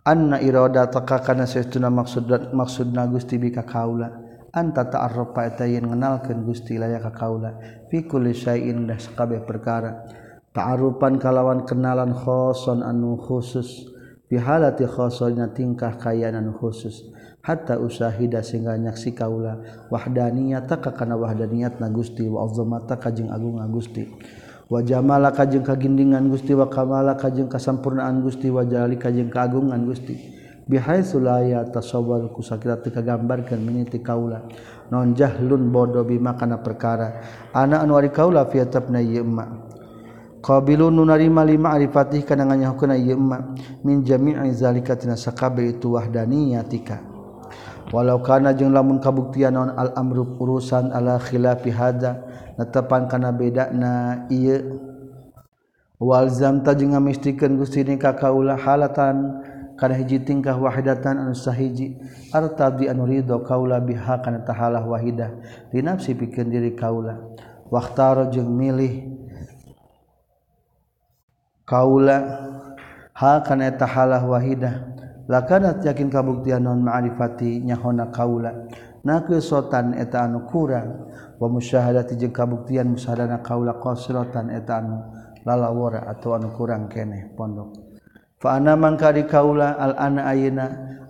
anna 0.04 0.44
irada 0.44 0.92
takakana 0.92 1.48
saestuna 1.48 1.88
maksud 1.88 2.52
maksudna 2.52 3.08
Gusti 3.08 3.40
bika 3.40 3.64
kaula. 3.64 4.12
Anta 4.52 4.84
ta'arrafa 4.84 5.48
eta 5.48 5.64
yen 5.64 5.88
ngenalkeun 5.88 6.44
Gusti 6.44 6.76
laya 6.76 7.00
ka 7.00 7.16
kaula. 7.16 7.56
Fi 7.88 8.04
kulli 8.04 8.36
syai'in 8.36 8.84
dah 8.84 9.00
sakabeh 9.00 9.48
perkara. 9.48 10.04
Ta'arufan 10.52 11.16
kalawan 11.16 11.64
kenalan 11.64 12.12
khoson 12.12 12.84
anu 12.84 13.16
khusus 13.16 13.91
pihalati 14.32 14.88
khosona 14.88 15.52
tingkah 15.52 16.00
kayanan 16.00 16.56
khusus. 16.56 17.12
Hatta 17.44 17.76
usahida 17.76 18.40
sehingga 18.40 18.80
nyaksi 18.80 19.12
kaula. 19.12 19.60
Wahdaniyat 19.92 20.72
ka 20.72 20.96
kana 20.96 21.20
wahdaniyat 21.20 21.84
na 21.84 21.92
Gusti. 21.92 22.32
Wa 22.32 22.48
azamata 22.48 22.96
kajeng 22.96 23.28
agung 23.28 23.60
Gusti. 23.76 24.08
Wa 24.72 24.80
jamala 24.80 25.36
kajeng 25.36 25.68
kagindingan 25.68 26.32
Gusti. 26.32 26.56
Wa 26.56 26.72
kamala 26.72 27.20
kajeng 27.20 27.52
kasampurnaan 27.52 28.24
Gusti. 28.24 28.48
Wa 28.48 28.64
jali 28.64 28.96
kajeng 28.96 29.28
kagungan 29.28 29.84
Gusti. 29.84 30.16
Bihai 30.70 31.04
sulaya 31.04 31.68
tasawwal 31.68 32.32
kusakira 32.32 32.80
teu 32.80 32.94
kagambarkeun 32.94 33.60
miniti 33.60 34.00
kaula. 34.00 34.48
Non 34.94 35.12
jahlun 35.18 35.74
bodoh 35.74 36.06
bima 36.08 36.38
kana 36.38 36.62
perkara. 36.62 37.26
Ana 37.52 37.84
anu 37.84 37.98
ari 37.98 38.14
kaula 38.14 38.48
fi 38.48 38.64
tabna 38.70 39.02
yema 39.02 39.71
qabilun 40.42 40.92
nunarima 40.92 41.46
lima 41.46 41.78
arifatih 41.78 42.26
kana 42.26 42.50
nganyahukeun 42.50 42.98
ieu 42.98 43.16
emma. 43.16 43.54
Min 43.86 44.02
jami'i 44.02 44.52
zalika 44.52 44.98
tina 44.98 45.16
sakabe 45.16 45.64
itu 45.70 45.94
wahdaniyatika 45.94 47.14
walau 47.92 48.24
kana 48.24 48.56
jeung 48.56 48.72
lamun 48.72 49.04
kabuktian 49.04 49.52
naon 49.52 49.76
al 49.76 49.92
amru 50.00 50.24
urusan 50.40 50.96
ala 50.96 51.20
khilafi 51.20 51.70
hada 51.76 52.24
netepan 52.56 53.06
kana 53.08 53.30
bedana 53.36 54.26
ieu. 54.32 54.80
Walzam 56.02 56.66
ta 56.66 56.74
jeung 56.74 56.98
ngamistikeun 56.98 57.62
Gusti 57.62 57.86
ni 57.86 58.02
ka 58.02 58.18
kaula 58.18 58.58
halatan 58.58 59.46
kana 59.78 59.94
hiji 59.94 60.24
tingkah 60.26 60.58
wahidatan 60.58 61.22
anu 61.22 61.38
sahiji. 61.38 61.94
Artadi 62.34 62.90
anu 62.90 63.06
ridho 63.06 63.44
kaula 63.46 63.78
biha 63.78 64.18
kana 64.24 64.42
tahalah 64.42 64.82
wahidah 64.82 65.30
di 65.70 65.84
nafsi 65.86 66.18
pikeun 66.18 66.50
diri 66.50 66.74
kaula. 66.74 67.22
Waqtaro 67.70 68.34
jeung 68.34 68.50
milih 68.50 69.21
kaula 71.72 72.18
hal 73.16 73.48
kana 73.48 73.72
eta 73.72 73.88
halah 73.88 74.20
wahidah 74.28 74.92
lakanat 75.32 75.80
yakin 75.88 76.12
kabuktian 76.12 76.68
non 76.68 76.84
ma'rifati 76.84 77.64
nyahona 77.64 78.12
kaula. 78.12 78.52
Sotan 79.42 79.98
eta 79.98 80.30
anu 80.30 80.46
kurang 80.46 81.10
wa 81.42 81.48
musyahadati 81.50 82.20
jeung 82.22 82.36
kabuktian 82.36 82.94
musyahadana 82.94 83.42
kaula 83.42 83.82
qasratan 83.82 84.54
eta 84.54 84.78
anu 84.78 85.02
lalawara 85.42 86.06
atau 86.06 86.38
anu 86.38 86.54
kurang 86.54 86.86
keneh 86.86 87.34
pondok. 87.34 87.82
Fa 88.38 88.62
ana 88.62 88.78
mangkari 88.78 89.26
kaula 89.26 89.74
al 89.80 89.98
ana 89.98 90.30
ayna 90.30 90.66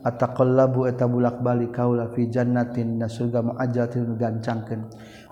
ataqallabu 0.08 0.88
eta 0.88 1.04
bulak-balik 1.04 1.76
kaula 1.76 2.15
fi 2.15 2.32
jannatin 2.32 2.95
na 2.95 3.12
surga 3.12 3.43
muajjatin 3.43 4.15
gancangkeun. 4.15 4.82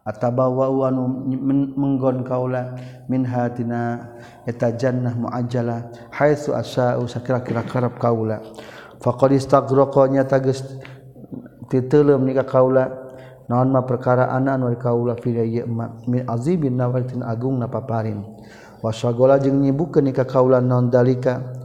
atabawaanu 0.05 1.31
menggon 1.75 2.23
kaula 2.23 2.75
min 3.07 3.25
hatina 3.25 4.09
eta 4.47 4.71
jannah 4.75 5.13
muajjala 5.15 5.91
haitsu 6.11 6.55
asya'u 6.55 7.07
sakira-kira 7.07 7.63
karep 7.67 7.99
kaula. 7.99 8.39
Faqad 8.99 9.31
istaghraqa 9.35 10.11
nyata 10.11 10.39
geus 10.43 10.63
titeuleum 11.69 12.23
nika 12.25 12.43
kaula 12.43 12.89
naon 13.49 13.71
mah 13.71 13.83
perkara 13.87 14.31
anak 14.31 14.59
anu 14.59 14.75
kaula 14.75 15.15
fi 15.19 15.31
min 16.07 16.21
azibin 16.27 16.75
nawatin 16.75 17.23
agung 17.23 17.59
na 17.59 17.67
paparin. 17.67 18.23
Wasagola 18.79 19.35
jeung 19.43 19.59
nyibukeun 19.59 20.07
nika 20.07 20.23
kaula 20.23 20.63
non 20.63 20.87
dalika? 20.87 21.58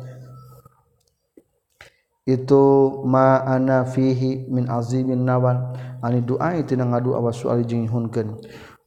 itu 2.25 3.05
ma'ana 3.05 3.85
fihi 3.85 4.49
min 4.49 4.65
azimin 4.69 5.25
nawal. 5.25 5.77
Ani 6.05 6.21
doa 6.21 6.57
itu 6.57 6.77
na 6.77 6.85
ngadu 6.89 7.17
awas 7.17 7.41
soal 7.41 7.65
jeung 7.65 7.85
nyuhunkeun. 7.89 8.37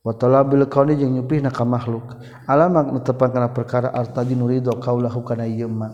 Wa 0.06 0.14
talabil 0.14 0.66
qawli 0.70 0.98
jeung 0.98 1.18
nyupihna 1.18 1.50
ka 1.50 1.66
makhluk. 1.66 2.18
Alamak 2.46 2.94
netepan 2.94 3.30
kana 3.34 3.50
perkara 3.54 3.90
artadi 3.94 4.38
nurido 4.38 4.74
kaulahu 4.78 5.26
kana 5.26 5.46
ieu 5.50 5.70
ma. 5.70 5.94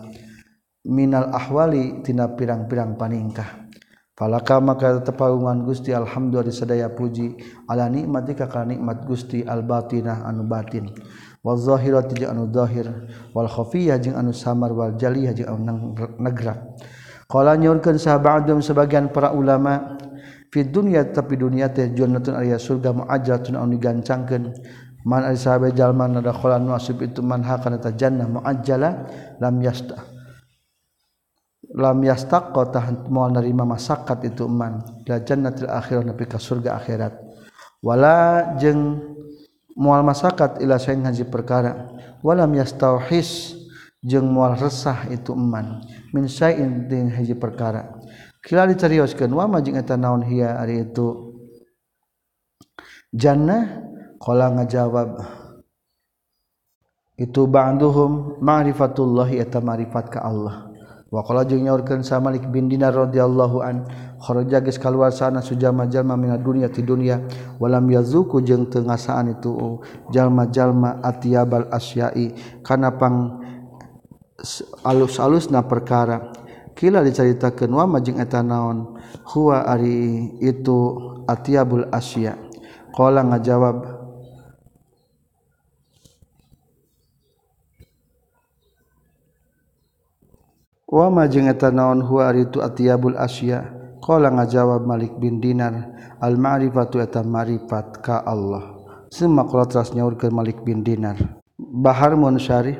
Minal 0.84 1.32
ahwali 1.32 2.04
tina 2.04 2.28
pirang-pirang 2.28 3.00
paningkah. 3.00 3.64
Falaka 4.14 4.60
maka 4.60 5.00
tepaungan 5.00 5.64
Gusti 5.64 5.96
alhamdulillah 5.96 6.52
sadaya 6.52 6.92
puji. 6.92 7.40
Ala 7.68 7.88
nikmati 7.88 8.36
ka 8.36 8.52
kana 8.52 8.76
nikmat 8.76 9.08
Gusti 9.08 9.40
albatinah 9.42 10.28
anu 10.28 10.44
batin. 10.44 10.92
Wal 11.40 11.56
zahirati 11.56 12.20
jeung 12.20 12.36
anu 12.36 12.52
zahir. 12.52 12.88
Wal 13.32 13.48
khafiyah 13.48 13.96
jeung 13.96 14.14
anu 14.14 14.36
samar. 14.36 14.76
Wal 14.76 14.94
jaliyah 15.00 15.32
jeung 15.32 15.50
anu 15.50 15.96
negrak 16.20 16.60
Kala 17.24 17.56
nyurkeun 17.56 17.96
sahabatum 17.96 18.60
sebagian 18.60 19.08
para 19.08 19.32
ulama 19.32 19.96
fi 20.52 20.62
dunya 20.62 21.02
tapi 21.08 21.40
dunia 21.40 21.72
teh 21.72 21.90
jannatun 21.90 22.36
aya 22.36 22.60
surga 22.60 22.92
muajjatun 22.92 23.56
anu 23.58 23.74
digancangkeun. 23.74 24.54
Man 25.04 25.20
ari 25.20 25.36
sahabe 25.36 25.68
jalma 25.76 26.08
na 26.08 26.24
dakhala 26.24 26.56
nu 26.56 26.72
asib 26.72 27.04
itu 27.04 27.20
man 27.20 27.44
hakana 27.44 27.76
ta 27.76 27.92
jannah 27.92 28.24
muajjala 28.24 29.04
lam 29.36 29.60
yasta 29.60 30.00
lam 31.76 32.00
yastaqqa 32.00 32.72
tahan 32.72 33.04
moal 33.12 33.28
narima 33.34 33.68
masakat 33.68 34.24
itu 34.24 34.48
man 34.48 34.80
la 35.04 35.20
jannatil 35.20 35.68
akhirah 35.68 36.08
nepi 36.08 36.24
ka 36.24 36.40
surga 36.40 36.80
akhirat. 36.80 37.12
Wala 37.84 38.56
jeung 38.56 38.96
moal 39.76 40.00
masakat 40.06 40.62
ila 40.64 40.80
saing 40.80 41.04
haji 41.04 41.28
perkara 41.28 41.92
walam 42.24 42.48
yastauhis 42.56 43.60
jeung 44.04 44.28
moal 44.28 44.60
resah 44.60 45.08
itu 45.08 45.32
eman. 45.32 45.80
Min 46.12 46.28
sain 46.28 46.84
din 46.86 47.08
haji 47.08 47.34
perkara. 47.34 47.88
Kila 48.44 48.68
dicarioskeun 48.68 49.32
wa 49.32 49.48
ma 49.48 49.64
jeung 49.64 49.80
eta 49.80 49.96
naon 49.96 50.20
hiya 50.20 50.60
ari 50.60 50.84
itu? 50.84 51.32
Jannah 53.08 53.80
qala 54.20 54.52
ngajawab 54.52 55.24
itu 57.14 57.46
ba'duhum 57.46 58.42
ma'rifatullahi 58.44 59.40
eta 59.40 59.64
marifat 59.64 60.12
ka 60.12 60.20
Allah. 60.20 60.68
Wa 61.14 61.22
qala 61.22 61.46
jeung 61.46 61.62
nyaurkeun 61.62 62.02
sa 62.02 62.18
Malik 62.18 62.50
bin 62.50 62.66
Dinar 62.66 62.90
radhiyallahu 62.90 63.62
an 63.62 63.86
kharaja 64.18 64.58
geus 64.58 64.82
kaluar 64.82 65.14
sana 65.14 65.38
sujama-jalma 65.38 66.18
mina 66.18 66.34
dunya 66.34 66.66
ti 66.66 66.82
dunya 66.82 67.22
walam 67.62 67.86
yazuku 67.86 68.42
jeung 68.42 68.66
teu 68.66 68.82
ngasaan 68.82 69.38
itu 69.38 69.78
jalma-jalma 70.10 70.98
atiyabal 71.06 71.70
asyai. 71.70 72.34
Kana 72.66 72.98
pang 72.98 73.43
alus-alusna 74.84 75.64
perkara. 75.64 76.30
Kila 76.74 77.00
dicaritakeun 77.06 77.70
wa 77.70 77.86
majeng 77.86 78.18
eta 78.18 78.42
naon? 78.42 78.98
Huwa 79.34 79.64
ari 79.66 80.30
itu 80.42 81.00
atiyabul 81.26 81.88
asya. 81.94 82.36
Qala 82.94 83.26
ngajawab 83.26 84.04
majengeta 91.10 91.74
naon? 91.74 92.06
Itu 92.38 92.62
atbul 92.62 93.18
Asya. 93.18 93.82
Ko 93.98 94.20
ngajawab 94.20 94.84
Malik 94.84 95.16
bin 95.16 95.40
Dinar 95.40 95.90
Al-ma'rifatueta 96.20 97.24
marifat 97.26 98.04
ka 98.04 98.22
Allah. 98.22 98.78
Semaknya 99.10 100.06
ke 100.14 100.30
Malik 100.30 100.62
bin 100.62 100.86
Dinar. 100.86 101.18
Bahar 101.58 102.14
Musyari 102.14 102.78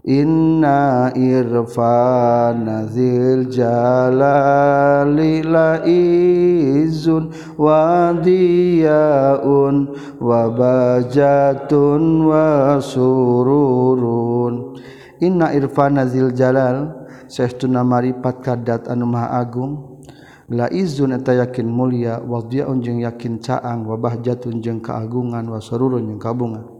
Inna 0.00 1.12
irfana 1.12 2.88
dzil 2.88 3.52
jalali 3.52 5.44
laizun 5.44 7.28
wadiyaun 7.60 9.76
wabajatun 10.16 12.02
wa 12.24 12.80
sururun 12.80 14.80
Inna 15.20 15.52
irfana 15.52 16.08
dzil 16.08 16.32
jalal 16.32 16.96
saestuna 17.28 17.84
maripat 17.84 18.40
kadat 18.40 18.88
anu 18.88 19.04
maha 19.04 19.36
agung. 19.36 20.00
Laizun 20.48 21.12
eta 21.12 21.44
yakin 21.44 21.68
mulia 21.68 22.24
wadiyaun 22.24 22.80
jeung 22.80 23.04
yakin 23.04 23.36
caang 23.38 23.84
wabah 23.84 24.16
jatun 24.24 24.64
jeung 24.64 24.80
kaagungan 24.80 25.44
wa 25.44 25.60
sururun 25.60 26.08
jeung 26.08 26.18
kabungan. 26.18 26.79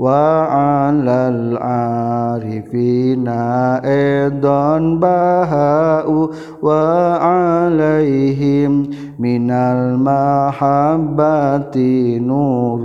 وعلى 0.00 1.18
العارفين 1.36 3.28
أيضا 3.84 4.68
بهاء 4.96 6.08
وعليهم 6.64 8.72
من 9.20 9.44
المحبة 9.52 11.76
نور 12.16 12.84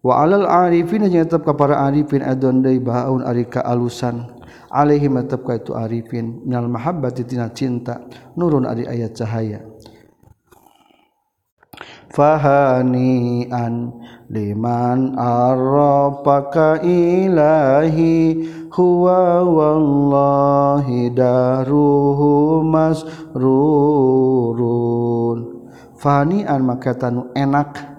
Wa'alal 0.00 0.48
arifin 0.48 1.12
yang 1.12 1.28
tetap 1.28 1.44
kepada 1.44 1.76
arifin 1.84 2.24
adon 2.24 2.64
dari 2.64 2.80
bahaun 2.80 3.20
arika 3.20 3.60
alusan. 3.60 4.32
Alaihim 4.72 5.20
tetap 5.20 5.44
ka 5.44 5.60
itu 5.60 5.76
arifin. 5.76 6.40
Minal 6.40 6.72
mahabbati 6.72 7.28
tina 7.28 7.52
cinta. 7.52 8.08
Nurun 8.32 8.64
ari 8.64 8.88
ayat 8.88 9.12
cahaya. 9.12 9.69
fahani'an 12.10 13.94
liman 14.30 15.14
arrafaka 15.14 16.82
ilahi 16.82 18.46
huwa 18.70 19.46
wallahi 19.46 21.10
daruhu 21.14 22.62
masrurun 22.66 23.50
fahani'an 25.98 26.62
maka 26.66 26.94
tanu 26.98 27.30
enak. 27.34 27.90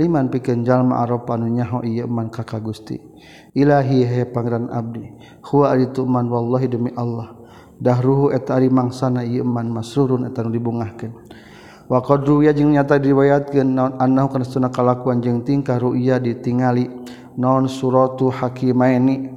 liman 0.00 0.32
pikeun 0.32 0.64
jalma 0.64 1.04
arafah 1.04 1.36
nu 1.36 1.52
nyaho 1.52 1.84
ieu 1.84 2.08
man 2.08 2.32
ka 2.32 2.40
Gusti 2.56 2.96
ilahi 3.52 4.08
he 4.08 4.24
pangeran 4.24 4.72
abdi 4.72 5.12
huwa 5.44 5.76
itu 5.76 6.08
man 6.08 6.24
wallahi 6.32 6.72
demi 6.72 6.88
Allah 6.96 7.36
dahruhu 7.76 8.32
eta 8.32 8.56
ari 8.56 8.72
mangsana 8.72 9.20
ieu 9.20 9.44
man 9.44 9.68
masrurun 9.68 10.24
eta 10.24 10.40
nu 10.40 10.48
dibungahkeun 10.48 11.12
waqad 11.90 12.22
ruwiya 12.22 12.54
jeung 12.54 12.70
nyata 12.70 13.02
diriwayatkeun 13.02 13.66
naon 13.66 13.98
annahu 13.98 14.30
kana 14.30 14.46
sunah 14.46 14.70
kalakuan 14.70 15.18
jeung 15.18 15.42
tingkah 15.42 15.82
ru'ya 15.82 16.22
ditingali 16.22 16.86
naon 17.34 17.66
suratu 17.66 18.30
hakimaini. 18.30 19.34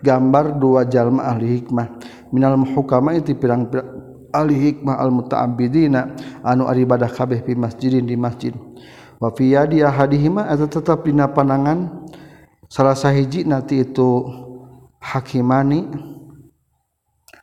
Gambar 0.00 0.56
dua 0.56 0.84
jalma 0.88 1.28
ahli 1.28 1.60
hikmah. 1.60 2.00
Minal 2.32 2.56
muhukama 2.56 3.12
itu 3.12 3.36
pirang, 3.36 3.68
ahli 4.32 4.56
hikmah 4.56 4.96
al 4.96 5.12
muta'abbidina 5.12 6.16
anu 6.40 6.68
aribadah 6.68 7.08
kabeh 7.08 7.44
di 7.44 7.52
masjidin 7.52 8.08
di 8.08 8.16
masjid. 8.16 8.56
Wa 9.20 9.28
fi 9.32 9.52
yadi 9.52 9.84
ahadihima 9.84 10.48
eta 10.48 10.68
tetep 10.68 11.04
dina 11.04 11.28
panangan. 11.28 12.08
Salah 12.72 12.96
sahiji 12.96 13.44
nanti 13.44 13.84
itu 13.84 14.24
hakimani 15.04 15.84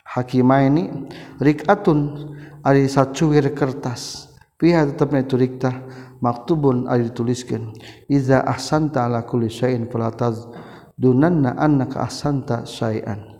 hakimaini 0.02 1.10
rikatun. 1.38 2.26
Ari 2.64 2.88
sacuwir 2.88 3.54
kertas. 3.54 4.28
Pihak 4.58 4.94
tetapnya 4.94 5.22
itu 5.22 5.38
riktah 5.38 5.74
maktubun 6.18 6.90
ari 6.90 7.06
dituliskan 7.06 7.70
iza 8.10 8.42
ahsanta 8.42 9.06
ala 9.06 9.22
kulli 9.22 9.46
syai'in 9.46 9.86
fala 9.86 10.10
tazunanna 10.10 11.54
annaka 11.54 12.02
ahsanta 12.02 12.66
syai'an. 12.66 13.38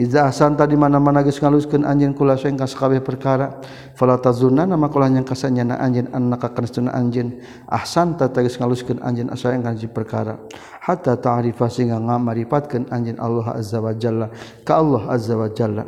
Iza 0.00 0.24
asanta 0.24 0.70
di 0.70 0.78
mana-mana 0.78 1.20
geus 1.26 1.42
ngaluskeun 1.42 1.82
anjeun 1.82 2.14
kula 2.14 2.38
saeng 2.38 2.56
ka 2.56 2.64
sakabeh 2.64 3.02
perkara 3.02 3.58
fala 3.98 4.16
tazunna 4.22 4.62
maka 4.72 4.96
ulah 4.96 5.10
yang 5.10 5.26
kasanyana 5.26 5.76
anjeun 5.82 6.08
annaka 6.14 6.54
kana 6.54 6.94
anjeun. 6.94 7.42
Ahsanta 7.66 8.30
geus 8.30 8.56
ngaluskeun 8.56 9.02
anjeun 9.02 9.34
saeng 9.34 9.66
ka 9.66 9.74
perkara. 9.90 10.38
Hatta 10.80 11.18
ta'rifa 11.18 11.68
sehingga 11.68 11.98
ngamaripatkeun 11.98 12.88
anjeun 12.88 13.18
Allah 13.18 13.56
azza 13.56 13.82
wa 13.82 13.92
jalla 13.92 14.30
ka 14.62 14.78
Allah 14.78 15.02
azza 15.10 15.34
wa 15.36 15.48
jalla 15.50 15.84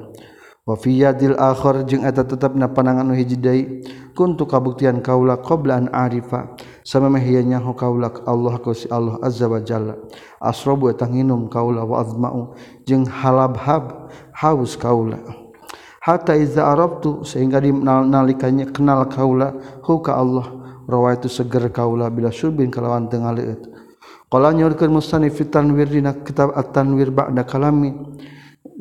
wafiyadil 0.62 1.34
akhir 1.34 1.82
jeung 1.90 2.06
eta 2.06 2.22
tetep 2.22 2.54
na 2.54 2.70
panangan 2.70 3.10
nu 3.10 3.18
hiji 3.18 3.34
deui 3.34 3.82
kuntu 4.14 4.46
kabuktian 4.46 5.02
kaula 5.02 5.42
qabla 5.42 5.82
an 5.82 5.86
arifa 5.90 6.54
samemeh 6.86 7.18
ieu 7.18 7.42
nyaho 7.42 7.74
kaula 7.74 8.14
Allah 8.30 8.62
ku 8.62 8.70
si 8.70 8.86
Allah 8.86 9.18
azza 9.26 9.50
wa 9.50 9.58
jalla. 9.58 9.98
Asrabu 10.38 10.90
eta 10.90 11.10
nginum 11.10 11.50
kaula 11.50 11.82
wa 11.82 11.98
azma'u 11.98 12.54
jeung 12.86 13.06
halabhab 13.10 14.10
haus 14.38 14.78
kaula. 14.78 15.18
Hatta 16.02 16.34
iza 16.34 16.66
arabtu 16.66 17.22
sehingga 17.22 17.62
nalikanya 17.62 18.66
kenal 18.70 19.06
kaula 19.06 19.54
hu 19.86 20.02
ka 20.02 20.18
Allah 20.18 20.46
rawaitu 20.86 21.30
seger 21.30 21.70
kaula 21.70 22.10
bila 22.10 22.30
subin 22.34 22.70
kalawan 22.74 23.06
tengah 23.06 23.30
leueut 23.38 23.70
qala 24.26 24.50
nyorkeun 24.50 24.90
musanif 24.90 25.38
tanwir 25.46 25.86
dina 25.86 26.10
kitab 26.26 26.50
at-tanwir 26.58 27.14
ba'da 27.14 27.46
kalamin 27.46 28.18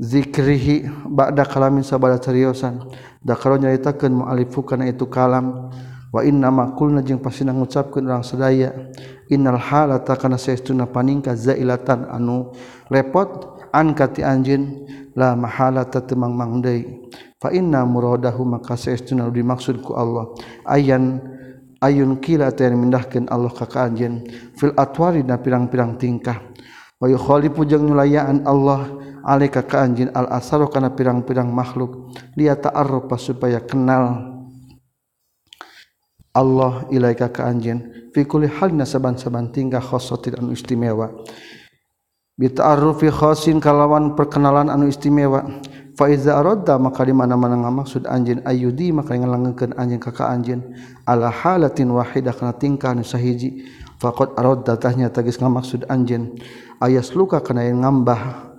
zikrihi 0.01 0.89
ba'da 1.09 1.45
kalamin 1.45 1.81
sabada 1.85 2.17
cariosan 2.21 2.85
da 3.21 3.37
kalau 3.37 3.57
nyaritakeun 3.57 4.25
mu'alifu 4.25 4.65
kana 4.65 4.89
itu 4.89 5.05
kalam. 5.09 5.69
Wa 6.11 6.27
inna 6.27 6.51
ma 6.51 6.75
qulna 6.75 6.99
jeung 6.99 7.23
pasina 7.23 7.55
ngucapkeun 7.55 8.03
urang 8.03 8.19
sadaya 8.19 8.75
innal 9.31 9.55
halata 9.55 10.19
kana 10.19 10.35
saestuna 10.35 10.83
paningka 10.83 11.31
zailatan 11.39 12.03
anu 12.11 12.51
repot 12.91 13.63
an 13.71 13.95
kati 13.95 14.19
anjeun 14.19 14.83
la 15.15 15.39
mahalata 15.39 16.03
temang 16.03 16.35
mang 16.35 16.59
deui. 16.59 17.07
Fa 17.39 17.55
inna 17.55 17.87
muradahu 17.87 18.43
maka 18.43 18.75
saestuna 18.75 19.31
dimaksud 19.31 19.79
ku 19.79 19.95
Allah. 19.95 20.35
Ayan 20.67 21.23
ayun 21.79 22.19
kila 22.19 22.51
teh 22.51 22.67
mindahkeun 22.67 23.31
Allah 23.31 23.55
ka 23.55 23.63
ka 23.63 23.87
anjeun. 23.87 24.27
Fil 24.59 24.75
atwari 24.75 25.23
na 25.23 25.39
pirang-pirang 25.39 25.95
tingkah. 25.95 26.43
Wa 27.01 27.09
yukhalifu 27.09 27.65
jeung 27.65 27.89
nyulayaan 27.89 28.45
Allah 28.45 28.93
alaika 29.25 29.65
ka 29.65 29.81
anjeun 29.81 30.13
al 30.13 30.29
asaru 30.29 30.69
kana 30.69 30.93
pirang-pirang 30.93 31.49
makhluk. 31.49 32.13
Dia 32.37 32.53
ta'arrufa 32.53 33.17
supaya 33.17 33.57
kenal 33.57 34.29
Allah 36.31 36.85
ilaika 36.93 37.27
ka 37.33 37.49
anjeun 37.49 38.13
fi 38.13 38.23
kulli 38.23 38.47
halna 38.47 38.85
saban-saban 38.85 39.49
tingkah 39.49 39.81
khossatin 39.81 40.37
anu 40.37 40.53
istimewa. 40.53 41.09
Bi 42.37 42.47
ta'arrufi 42.53 43.09
khossin 43.09 43.57
kalawan 43.57 44.13
perkenalan 44.13 44.69
anu 44.69 44.85
istimewa. 44.87 45.43
Fa 45.91 46.07
iza 46.07 46.39
aradda 46.39 46.79
maka 46.79 47.03
di 47.03 47.11
mana-mana 47.11 47.59
ngamaksud 47.67 48.07
anjeun 48.07 48.39
ayudi 48.47 48.95
maka 48.95 49.11
ngalangkeun 49.11 49.75
anjeun 49.75 49.99
ka 49.99 50.15
ka 50.15 50.31
anjeun 50.31 50.71
ala 51.03 51.27
halatin 51.27 51.91
wahidah 51.91 52.31
kana 52.31 52.55
tingkah 52.55 52.95
anu 52.95 53.03
sahiji 53.03 53.67
fakot 54.01 54.33
arod 54.33 54.65
datahnya 54.65 55.13
tagis 55.13 55.37
ngamaksud 55.37 55.85
anjen 55.85 56.33
ayas 56.81 57.13
luka 57.13 57.37
kana 57.45 57.69
yang 57.69 57.85
ngambah. 57.85 58.49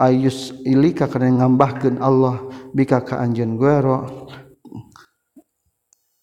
Ayus 0.00 0.56
ilika 0.64 1.12
kana 1.12 1.28
yang 1.28 1.44
ngambahkeun 1.44 2.00
Allah 2.00 2.40
bika 2.72 3.04
ka 3.04 3.20
anjen 3.20 3.60
guero 3.60 4.24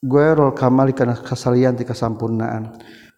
guero 0.01 0.49
kamali 0.57 0.97
kana 0.97 1.13
kasalian 1.13 1.77
ti 1.77 1.85
kasampurnaan 1.85 2.73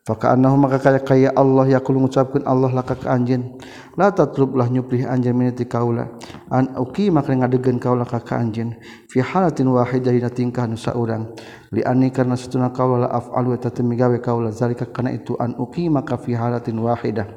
Fakahannahu 0.09 0.57
maka 0.57 0.81
kaya 0.81 0.97
kaya 1.05 1.29
Allah 1.37 1.69
ya 1.69 1.85
kulung 1.85 2.09
Allah 2.09 2.41
lah 2.65 2.81
laka 2.81 2.97
ke 2.97 3.05
anjen. 3.05 3.61
La 3.93 4.09
tatlub 4.09 4.57
lah 4.57 4.65
nyuplih 4.65 5.05
anjen 5.05 5.37
minati 5.37 5.69
kaula. 5.69 6.09
An 6.49 6.73
uki 6.73 7.13
makri 7.13 7.37
ngadegen 7.37 7.77
kaula 7.77 8.09
kaka 8.09 8.41
anjen. 8.41 8.73
Fi 9.05 9.21
halatin 9.21 9.69
wahid 9.69 10.09
dari 10.09 10.17
natingkah 10.17 10.65
nusa 10.65 10.97
orang. 10.97 11.29
Li 11.69 11.85
ani 11.85 12.09
karena 12.09 12.33
setuna 12.33 12.73
kaula 12.73 13.05
la 13.05 13.09
af'alu 13.21 13.53
tatemigawe 13.61 14.17
kaula. 14.17 14.49
Zalika 14.49 14.89
karena 14.89 15.13
itu 15.13 15.37
an 15.37 15.53
uki 15.61 15.93
maka 15.93 16.17
fi 16.17 16.33
halatin 16.33 16.81
wahidah. 16.81 17.29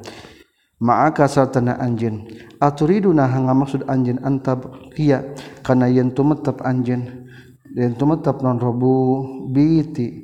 Maka 0.81 1.29
sartana 1.29 1.77
anjen. 1.77 2.25
Aturiduna 2.57 3.29
hanga 3.29 3.53
maksud 3.53 3.85
anjen 3.85 4.17
antab 4.25 4.65
kia. 4.97 5.21
Karena 5.61 5.85
yentu 5.93 6.25
metap 6.25 6.65
anjen. 6.65 7.29
Yentu 7.77 8.09
metap 8.09 8.41
non 8.41 8.57
robu 8.57 9.21
biti. 9.53 10.22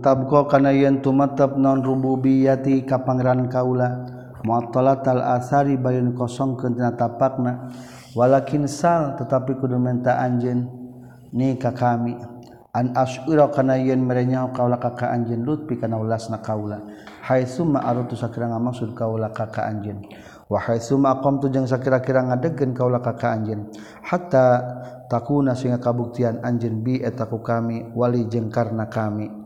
tabqa 0.00 0.48
kana 0.50 0.72
yen 0.72 1.02
tumatap 1.02 1.56
non 1.60 1.82
rububiyati 1.84 2.86
ka 2.86 3.04
pangeran 3.04 3.48
kaula 3.48 4.06
muattalat 4.46 5.02
al 5.10 5.22
asari 5.42 5.74
bayun 5.74 6.14
kosong 6.14 6.54
kentina 6.54 6.94
tapakna. 6.94 7.68
Walakin 8.16 8.64
sal 8.64 9.12
tetapi 9.20 9.60
kudu 9.60 9.76
menta 9.76 10.16
anjeun 10.16 10.64
ni 11.36 11.52
ka 11.60 11.76
kami. 11.76 12.16
An 12.72 12.96
asyura 12.96 13.52
kana 13.52 13.76
yen 13.76 14.04
merenya 14.04 14.48
kaula 14.56 14.80
ka 14.80 14.96
ka 14.96 15.12
anjeun 15.12 15.44
lutpi 15.44 15.76
kana 15.76 16.00
ulasna 16.00 16.40
kaula. 16.40 16.80
Hai 17.26 17.44
summa 17.44 17.84
arutu 17.84 18.16
sakira 18.16 18.48
maksud 18.48 18.96
kaula 18.96 19.34
ka 19.36 19.52
ka 19.52 19.68
anjeun. 19.68 20.00
Wa 20.48 20.62
hai 20.64 20.80
summa 20.80 21.18
aqamtu 21.18 21.52
jeung 21.52 21.68
sakira-kira 21.68 22.24
ngadegkeun 22.24 22.72
kaula 22.72 23.04
ka 23.04 23.20
ka 23.20 23.36
anjeun. 23.36 23.68
Hatta 24.00 24.44
takuna 25.12 25.52
sehingga 25.52 25.82
kabuktian 25.82 26.40
anjeun 26.40 26.80
bi 26.80 27.02
eta 27.02 27.28
ku 27.28 27.44
kami 27.44 27.92
wali 27.92 28.24
jeung 28.32 28.48
karna 28.48 28.88
kami. 28.88 29.45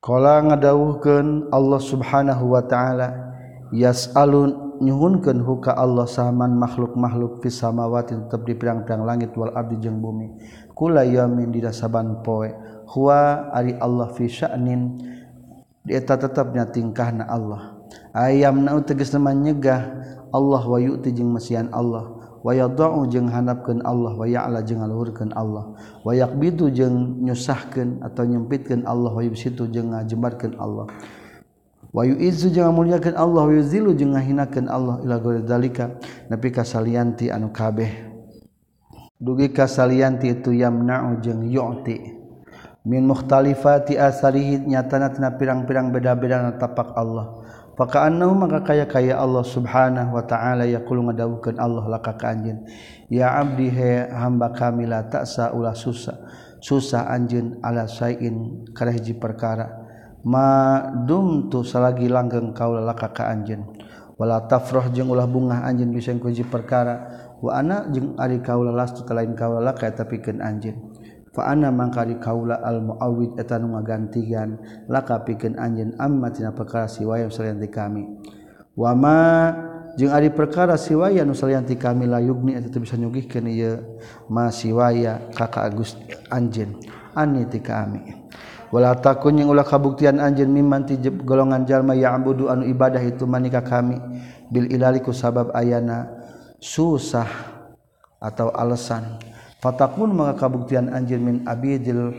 Kala 0.00 0.40
ngadawuhkeun 0.40 1.52
Allah 1.52 1.76
Subhanahu 1.76 2.56
wa 2.56 2.64
taala 2.64 3.36
yas'alun 3.68 4.80
nyuhunkeun 4.80 5.44
huka 5.44 5.76
Allah 5.76 6.08
saman 6.08 6.56
makhluk-makhluk 6.56 7.44
fis 7.44 7.60
samawati 7.60 8.16
tetep 8.16 8.48
di 8.48 8.56
pirang-pirang 8.56 9.04
langit 9.04 9.36
wal 9.36 9.52
ardi 9.52 9.76
jeung 9.76 10.00
bumi. 10.00 10.40
Kula 10.72 11.04
yamin 11.04 11.52
dina 11.52 11.68
saban 11.68 12.24
poe 12.24 12.48
huwa 12.96 13.52
ari 13.52 13.76
Allah 13.76 14.08
fi 14.16 14.24
sya'nin 14.24 15.04
eta 15.84 16.16
tetepnya 16.16 16.72
tingkahna 16.72 17.28
Allah. 17.28 17.76
Ayam 18.16 18.64
nau 18.64 18.80
tegas 18.80 19.12
nama 19.12 19.36
nyegah 19.36 19.84
Allah 20.32 20.62
wa 20.64 20.80
yu'ti 20.80 21.12
jeung 21.12 21.28
mesian 21.28 21.68
Allah. 21.76 22.19
wayadau 22.40 23.04
jeung 23.08 23.28
hanapkeun 23.28 23.84
Allah 23.84 24.16
wa 24.16 24.26
ya'la 24.28 24.64
jeung 24.64 24.80
ngaluhurkeun 24.80 25.32
Allah. 25.36 25.76
Wa 26.04 26.12
yaqbidu 26.12 26.72
jeung 26.72 27.24
nyusahkeun 27.24 28.04
atau 28.04 28.24
nyempitkeun 28.24 28.84
Allah 28.88 29.12
wa 29.12 29.22
yubsitu 29.24 29.68
jeung 29.68 29.92
ngajembarkeun 29.92 30.56
Allah. 30.56 30.88
Wa 31.90 32.06
yu'izzu 32.06 32.54
jeung 32.54 32.70
ngamuliakeun 32.70 33.18
Allah 33.18 33.42
wa 33.44 33.52
yuzilu 33.52 33.92
jeung 33.98 34.14
ngahinakeun 34.14 34.70
Allah 34.70 35.02
ila 35.02 35.16
ghairi 35.18 35.42
dalika 35.42 35.98
nepi 36.30 36.54
ka 36.54 36.62
salianti 36.62 37.32
anu 37.32 37.50
kabeh. 37.50 38.08
Dugi 39.20 39.52
ka 39.52 39.66
salianti 39.68 40.32
itu 40.32 40.54
yamna'u 40.54 41.18
jeung 41.20 41.44
yu'ti. 41.44 42.20
Min 42.80 43.04
mukhtalifati 43.04 44.00
asarihi 44.00 44.64
nyatana 44.64 45.12
tina 45.12 45.36
pirang-pirang 45.36 45.92
beda-beda 45.92 46.56
tapak 46.56 46.96
Allah. 46.96 47.39
Pakaan 47.78 48.20
maka 48.36 48.60
kaya 48.60 48.84
kaya 48.84 49.16
Allah 49.16 49.40
subhanahu 49.40 50.12
Wa 50.12 50.24
ta'ala 50.28 50.68
yakulu 50.68 51.10
ngadawukan 51.10 51.56
Allah 51.56 51.86
laka 51.88 52.12
ka 52.18 52.34
anjin 52.34 52.60
ya 53.08 53.40
abdi 53.40 53.72
he 53.72 54.04
hamba 54.10 54.52
kami 54.52 54.84
la 54.84 55.06
taksa 55.08 55.54
ulah 55.56 55.72
susah. 55.72 56.18
Susah 56.60 57.08
anjin 57.08 57.56
ala 57.64 57.88
sayin 57.88 58.68
karehji 58.76 59.16
perkara. 59.16 59.80
Ma 60.28 60.78
dumtu 61.08 61.64
salagi 61.64 62.04
langgeng 62.04 62.52
kau 62.52 62.76
laka 62.76 63.08
ka 63.16 63.32
anjin 63.32 63.64
wala 64.20 64.44
tafroh 64.44 64.92
jeung 64.92 65.08
ulah 65.08 65.24
bungah 65.24 65.64
anjin 65.64 65.88
bisa 65.88 66.12
kuji 66.12 66.44
perkara. 66.44 67.30
Wa 67.40 67.56
ana 67.56 67.88
jeung 67.88 68.20
ari 68.20 68.44
kaula 68.44 68.68
lastu 68.68 69.00
lain 69.08 69.32
kaula 69.32 69.64
laka 69.64 69.88
tapi 69.88 70.20
pikeun 70.20 70.44
anjin 70.44 70.89
faana 71.30 71.70
mangkari 71.70 72.18
kaula 72.18 72.58
al 72.58 72.82
muawid 72.82 73.38
eta 73.38 73.58
nu 73.58 73.78
ngagantian 73.78 74.58
laka 74.90 75.22
pikeun 75.22 75.54
anjeun 75.54 75.94
amma 75.98 76.30
tina 76.34 76.50
perkara 76.50 76.90
siwaya 76.90 77.30
salianti 77.30 77.70
kami. 77.70 78.02
Wama 78.74 79.54
jeung 79.94 80.10
ari 80.10 80.30
perkara 80.34 80.74
siwaya 80.74 81.22
nu 81.22 81.34
salianti 81.34 81.78
kami 81.78 82.10
la 82.10 82.18
yugni 82.18 82.58
eta 82.58 82.82
bisa 82.82 82.98
nyugihkeun 82.98 83.46
ieu 83.46 83.78
ma 84.26 84.50
siwaya 84.50 85.30
ka 85.30 85.46
ka 85.46 85.70
agus 85.70 85.94
anjeun. 86.34 86.74
Ani 87.14 87.46
ti 87.46 87.62
kami. 87.62 88.18
Wala 88.70 88.94
takun 88.94 89.34
yang 89.34 89.50
ulah 89.50 89.66
kabuktian 89.66 90.22
anjeun 90.22 90.50
mimman 90.50 90.86
ti 90.86 90.94
golongan 91.02 91.66
jalma 91.66 91.94
ya'budu 91.98 92.46
anu 92.46 92.62
ibadah 92.70 93.02
itu 93.02 93.26
manika 93.26 93.66
kami 93.66 93.98
bil 94.46 94.70
ilaliku 94.70 95.10
sabab 95.10 95.50
ayana 95.54 96.06
susah 96.62 97.26
atau 98.22 98.54
alasan. 98.54 99.29
Fatakun 99.60 100.16
maka 100.16 100.48
kabuktian 100.48 100.88
anjir 100.88 101.20
min 101.20 101.44
abidil 101.44 102.16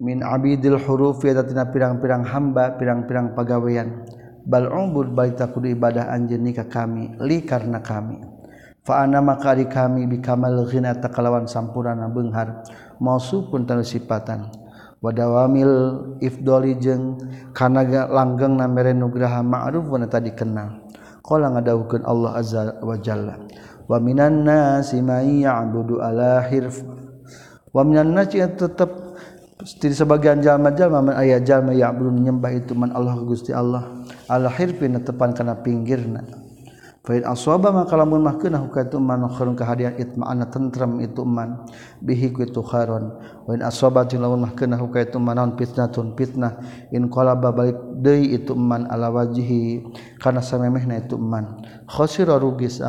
min 0.00 0.24
abidil 0.24 0.80
huruf 0.80 1.20
ya 1.20 1.44
tina 1.44 1.68
pirang-pirang 1.68 2.24
hamba 2.24 2.80
pirang-pirang 2.80 3.36
pagawean 3.36 4.08
bal 4.48 4.72
umbud 4.72 5.12
baita 5.12 5.52
kudu 5.52 5.76
ibadah 5.76 6.08
anjir 6.08 6.40
nikah 6.40 6.64
kami 6.64 7.12
li 7.20 7.44
karena 7.44 7.84
kami. 7.84 8.24
Fa 8.80 9.04
ana 9.04 9.20
maka 9.20 9.52
di 9.52 9.68
kami 9.68 10.08
bi 10.08 10.24
kamal 10.24 10.64
ghina 10.64 10.96
takalawan 10.96 11.44
sampurna 11.44 12.08
beunghar 12.08 12.64
mausupun 12.96 13.68
tanu 13.68 13.84
sifatan 13.84 14.48
wadawamil 15.04 16.16
ifdoli 16.24 16.80
jeung 16.80 17.20
kana 17.52 17.84
langgeng 18.08 18.56
na 18.56 18.64
mere 18.64 18.96
nugraha 18.96 19.44
ma'ruf 19.44 19.84
wana 19.92 20.08
tadi 20.08 20.32
kenal. 20.32 20.88
Qala 21.20 21.52
ngadawukeun 21.52 22.08
Allah 22.08 22.30
azza 22.40 22.80
wa 22.80 22.96
jalla. 22.96 23.36
waminan 23.90 24.46
nasi 24.46 25.02
may 25.02 25.42
ya'budu 25.42 25.98
ala 25.98 26.46
hirf. 26.46 26.78
Wa 27.74 27.82
minan 27.82 28.14
nasi 28.14 28.38
tetap 28.38 29.10
di 29.60 29.90
sebagian 29.90 30.38
jalma-jalma 30.40 31.10
man 31.10 31.14
aya 31.18 31.42
jalma 31.42 31.74
ya'budu 31.74 32.14
nyembah 32.14 32.54
itu 32.54 32.78
man 32.78 32.94
Allah 32.94 33.18
Gusti 33.26 33.50
Allah. 33.50 34.06
Ala 34.30 34.46
hirfin 34.46 34.94
tepan 35.02 35.34
kana 35.34 35.58
pinggirna. 35.58 36.22
Faid 37.00 37.24
aswaba 37.24 37.72
maka 37.72 37.96
lamun 37.96 38.20
mah 38.20 38.36
keunah 38.36 38.60
hukatu 38.60 39.00
man 39.00 39.24
khairun 39.24 39.56
kahadian 39.56 39.96
itma'ana 39.96 40.52
tentrem 40.52 41.00
itu 41.00 41.24
man 41.24 41.64
bihi 42.04 42.28
ku 42.28 42.44
itu 42.44 42.60
khairun 42.60 43.16
wa 43.48 43.56
in 43.56 43.64
aswaba 43.64 44.04
tin 44.04 44.20
lamun 44.20 44.44
mah 44.44 44.52
keunah 44.52 44.76
hukatu 44.76 45.16
man 45.16 45.56
fitnatun 45.56 46.12
fitnah. 46.12 46.60
In 46.92 47.08
qalaba 47.08 47.56
balik 47.56 47.80
deui 48.04 48.36
itu 48.36 48.52
man 48.52 48.84
ala 48.92 49.08
wajhi 49.08 49.80
kana 50.20 50.44
samemehna 50.44 51.00
itu 51.00 51.16
man 51.16 51.64
khasira 51.88 52.36
rugis 52.36 52.84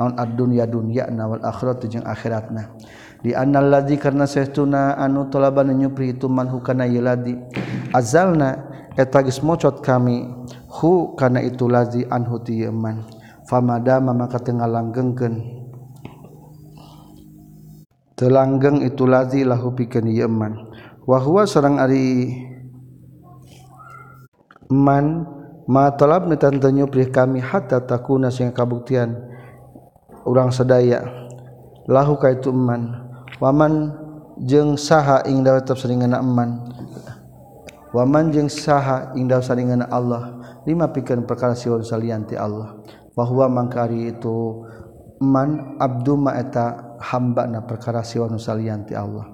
naon 0.00 0.16
ad-dunya 0.16 0.64
dunya 0.64 1.12
na 1.12 1.28
wal 1.28 1.44
akhirat 1.44 1.84
jeung 1.92 2.08
akhiratna. 2.08 2.72
Di 3.20 3.36
annal 3.36 3.68
ladzi 3.68 4.00
karna 4.00 4.24
sahtuna 4.24 4.96
anu 4.96 5.28
talaban 5.28 5.76
nyupri 5.76 6.16
itu 6.16 6.24
man 6.24 6.48
hukana 6.48 6.88
yaladi 6.88 7.36
azalna 7.92 8.64
eta 8.96 9.20
geus 9.20 9.44
mocot 9.44 9.84
kami 9.84 10.24
hu 10.72 11.12
kana 11.20 11.44
itu 11.44 11.68
ladzi 11.68 12.08
anhu 12.08 12.40
ti 12.40 12.64
man 12.72 13.04
famada 13.48 13.98
maka 13.98 14.38
teu 14.42 14.54
ngalanggengkeun 14.56 15.34
telanggeng 18.14 18.86
itu 18.86 19.02
ladzi 19.08 19.42
lahu 19.42 19.74
pikeun 19.74 20.06
ieu 20.10 20.30
man 20.30 20.70
wa 21.08 21.18
huwa 21.18 21.42
sareng 21.42 21.82
ari 21.82 22.30
man 24.70 25.26
ma 25.66 25.90
talabna 25.94 26.38
tanta 26.38 26.70
nyupri 26.70 27.10
kami 27.10 27.42
hatta 27.42 27.82
takuna 27.82 28.30
sing 28.30 28.54
kabuktian 28.54 29.18
urang 30.22 30.54
sedaya 30.54 31.22
lahu 31.90 32.14
ka 32.18 32.30
itu 32.30 32.54
eman. 32.54 33.10
Waman 33.42 33.90
jeung 34.46 34.78
saha 34.78 35.26
ing 35.26 35.42
daw 35.42 35.58
tetep 35.58 35.74
saringan 35.82 36.14
eman. 36.14 36.62
Waman 37.90 38.30
jeung 38.30 38.46
saha 38.46 39.10
ing 39.18 39.26
daw 39.26 39.42
saringan 39.42 39.82
Allah. 39.90 40.38
Lima 40.62 40.94
pikeun 40.94 41.26
perkara 41.26 41.58
siwal 41.58 41.82
salianti 41.82 42.38
Allah 42.38 42.78
bahwa 43.12 43.48
mangkari 43.48 44.12
itu 44.12 44.64
man 45.22 45.78
Abdu 45.78 46.18
maeta 46.18 46.96
hamba 46.98 47.46
na 47.46 47.62
perkara 47.62 48.02
siwa 48.02 48.26
nualianti 48.26 48.96
Allah. 48.96 49.30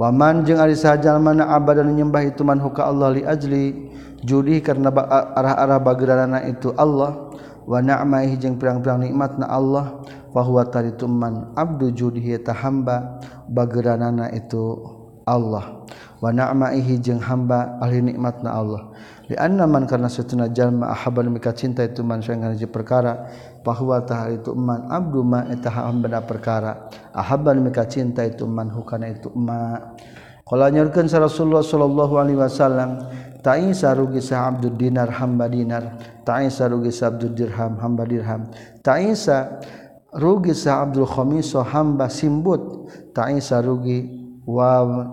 Waman 0.00 0.48
jeung 0.48 0.56
ari 0.56 0.78
sajal 0.78 1.20
mana 1.20 1.50
abadan 1.52 1.92
nyembah 1.92 2.24
itu 2.24 2.40
man 2.40 2.56
huka 2.56 2.88
Allah 2.88 3.12
li 3.12 3.22
ajli 3.26 3.92
judi 4.24 4.64
karena 4.64 4.88
arah-arah 5.36 5.76
bagerana 5.82 6.46
itu 6.48 6.72
Allah. 6.78 7.28
Wa 7.68 7.84
na'maihi 7.84 8.40
jeung 8.40 8.56
pirang-pirang 8.56 9.04
nikmatna 9.04 9.46
Allah. 9.50 10.00
Fa 10.30 10.40
huwa 10.46 10.62
taritu 10.66 11.10
man 11.10 11.52
abdu 11.58 11.90
judi 11.90 12.32
eta 12.32 12.54
hamba 12.54 13.20
bageranana 13.50 14.30
itu 14.32 14.78
Allah. 15.26 15.84
Wa 16.22 16.32
na'maihi 16.32 17.02
jeung 17.02 17.20
hamba 17.20 17.76
ahli 17.82 18.14
nikmatna 18.14 18.56
Allah. 18.56 18.94
Di 19.30 19.38
anaman 19.38 19.86
karena 19.86 20.10
setuna 20.10 20.50
jalma 20.50 20.90
ahabal 20.90 21.30
mika 21.30 21.54
cinta 21.54 21.86
itu 21.86 22.02
man 22.02 22.18
sayang 22.18 22.50
ngaji 22.50 22.66
perkara 22.66 23.30
bahwa 23.62 24.02
tahal 24.02 24.42
itu 24.42 24.50
man 24.58 24.90
abdu 24.90 25.22
ma 25.22 25.46
eta 25.46 25.70
ha 25.70 25.86
hamba 25.86 26.18
perkara 26.26 26.90
ahabal 27.14 27.62
mika 27.62 27.86
cinta 27.86 28.26
itu 28.26 28.42
man 28.42 28.74
hukana 28.74 29.06
itu 29.06 29.30
ma. 29.38 29.94
Kalau 30.42 30.66
nyorkan 30.66 31.06
Rasulullah 31.06 31.62
Sallallahu 31.62 32.14
Alaihi 32.18 32.42
Wasallam 32.42 33.06
ta'i 33.38 33.70
sarugi 33.70 34.18
sa 34.18 34.50
Abdul 34.50 34.74
Dinar 34.74 35.06
hamba 35.22 35.46
dinar 35.46 35.94
ta'i 36.26 36.50
sarugi 36.50 36.90
sa 36.90 37.14
Abdul 37.14 37.30
Dirham 37.30 37.78
hamba 37.78 38.02
dirham 38.02 38.50
Ta'isa 38.82 39.62
rugi 40.10 40.58
sa 40.58 40.82
Abdul 40.82 41.06
Khomiso 41.06 41.62
hamba 41.62 42.10
simbut 42.10 42.90
ta'i 43.14 43.38
sarugi 43.38 44.10
wa 44.42 45.06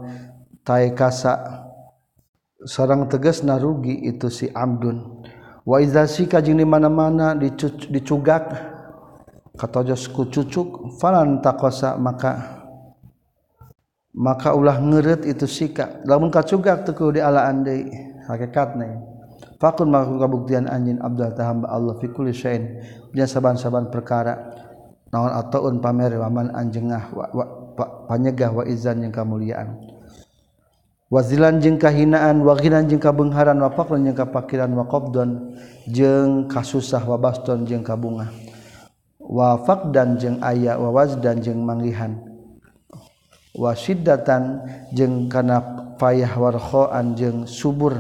taikasa 0.66 0.98
kasa 1.38 1.67
sarang 2.66 3.06
teges 3.06 3.46
narugi 3.46 3.94
itu 4.08 4.32
si 4.32 4.50
Abdun. 4.50 5.26
Waizasi 5.68 6.32
kajing 6.32 6.64
di 6.64 6.66
mana-mana 6.66 7.36
dicugak 7.92 8.56
katojos 9.60 10.08
ku 10.08 10.32
cucuk 10.32 10.96
falan 11.02 11.44
takosa 11.44 12.00
maka 12.00 12.64
maka 14.16 14.56
ulah 14.56 14.80
ngeret 14.80 15.28
itu 15.28 15.44
sika. 15.44 16.02
Lamun 16.08 16.32
kacugak 16.32 16.88
teku 16.88 17.12
di 17.12 17.20
ala 17.20 17.52
andai 17.52 17.84
hakikatna 18.32 19.18
fakun 19.58 19.90
maka 19.90 20.14
kabuktian 20.14 20.66
anjin 20.70 21.02
abdal 21.02 21.34
tahamba 21.34 21.68
Allah 21.70 21.98
fi 21.98 22.08
kulli 22.10 22.34
syai'in 22.34 22.82
punya 23.12 23.28
saban-saban 23.28 23.92
perkara. 23.92 24.38
Naon 25.08 25.32
ataun 25.32 25.80
pamer 25.80 26.20
waman 26.20 26.52
anjengah 26.52 27.16
wa, 27.16 27.32
wa, 27.32 27.46
panyegah 28.12 28.52
wa 28.52 28.64
izan 28.68 29.08
yang 29.08 29.14
kemuliaan. 29.16 29.97
wazilan 31.08 31.64
jeung 31.64 31.80
kahinaan 31.80 32.44
waginan 32.44 32.88
jeung 32.88 33.00
kabengharan 33.00 33.58
wafaklan 33.64 34.04
jeung 34.08 34.18
kapakiran 34.18 34.72
waqabdon 34.76 35.56
jeung 35.88 36.52
kasusah 36.52 37.04
wabaston 37.04 37.64
jeung 37.64 37.84
kabunga 37.84 38.28
wa 39.24 39.60
faqdan 39.64 40.20
jeung 40.20 40.38
aya 40.44 40.76
wa 40.76 40.92
wazdan 40.92 41.40
jeung 41.40 41.64
manggihan 41.64 42.20
wasidatan 43.58 44.62
jeung 44.94 45.26
kana 45.32 45.60
payah 45.98 46.30
warkhoan 46.38 47.18
jeung 47.18 47.50
subur. 47.50 47.98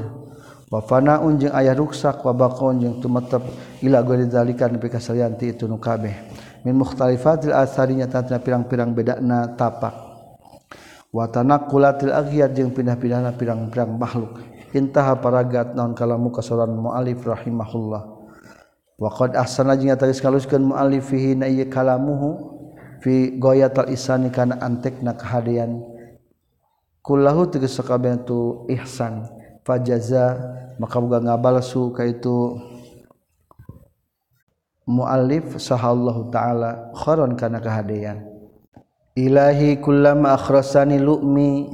Wa 0.67 0.83
fanaun 0.83 1.39
jeung 1.39 1.55
aya 1.55 1.71
ruksak 1.73 2.21
wabakon 2.27 2.83
jeung 2.83 2.95
tumetep 3.01 3.41
ila 3.81 4.03
gori 4.03 4.27
nepi 4.27 4.87
ka 4.91 4.99
salianti 5.01 5.55
itu 5.55 5.65
nu 5.65 5.79
kabeh. 5.81 6.13
Min 6.61 6.75
mukhtalifatil 6.75 7.55
asarinya 7.55 8.05
tantina 8.11 8.37
pirang-pirang 8.43 8.91
bedana 8.91 9.55
tapak. 9.55 10.06
watanak 11.13 11.71
kulatil 11.71 12.13
aghiyar 12.13 12.51
jeung 12.51 12.71
pindah-pindahna 12.75 13.35
pirang-pirang 13.35 13.95
makhluk. 13.95 14.39
Intaha 14.75 15.17
paragat 15.17 15.73
naon 15.73 15.95
kalamu 15.95 16.29
kasoran 16.29 16.75
muallif 16.75 17.23
rahimahullah. 17.23 18.03
Wa 18.97 19.09
qad 19.13 19.37
ahsana 19.37 19.77
jeung 19.79 19.93
ataris 19.93 20.19
kaluskeun 20.19 20.67
muallif 20.67 21.13
fihi 21.13 21.37
na 21.37 21.47
ieu 21.47 21.69
kalamuhu 21.69 22.57
fi 23.01 23.37
goyatal 23.37 23.89
isani 23.93 24.33
kana 24.33 24.57
antekna 24.57 25.13
kahadean 25.13 25.81
kullahu 27.05 27.47
tegas 27.47 27.77
sakabean 27.77 28.25
tu 28.25 28.67
ihsan 28.67 29.23
fajaza 29.63 30.35
maka 30.81 30.97
boga 30.99 31.23
ngabalasu 31.23 31.93
ka 31.95 32.03
itu 32.03 32.57
muallif 34.83 35.55
sahallahu 35.55 36.27
taala 36.33 36.91
khairan 36.95 37.37
kana 37.39 37.63
kahadean 37.63 38.23
Ilahi 39.17 39.81
kullama 39.81 40.37
akhrasani 40.37 41.01
lu'mi 41.01 41.65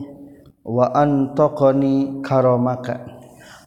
wa 0.63 0.95
antaqani 0.95 2.23
karomaka. 2.23 3.03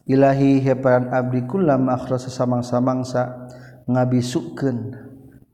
Ilahi 0.08 0.64
heparan 0.64 1.12
abdi 1.12 1.44
kullama 1.44 2.00
akhrasa 2.00 2.32
samang-samangsa 2.32 3.52
ngabisukeun 3.84 4.96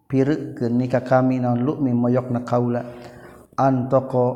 pireukeun 0.07 0.71
nikah 0.71 1.03
kami 1.03 1.43
naon 1.43 1.67
lu'mi 1.67 1.91
moyokna 1.91 2.47
kaula. 2.47 2.87
Antaqo 3.59 4.27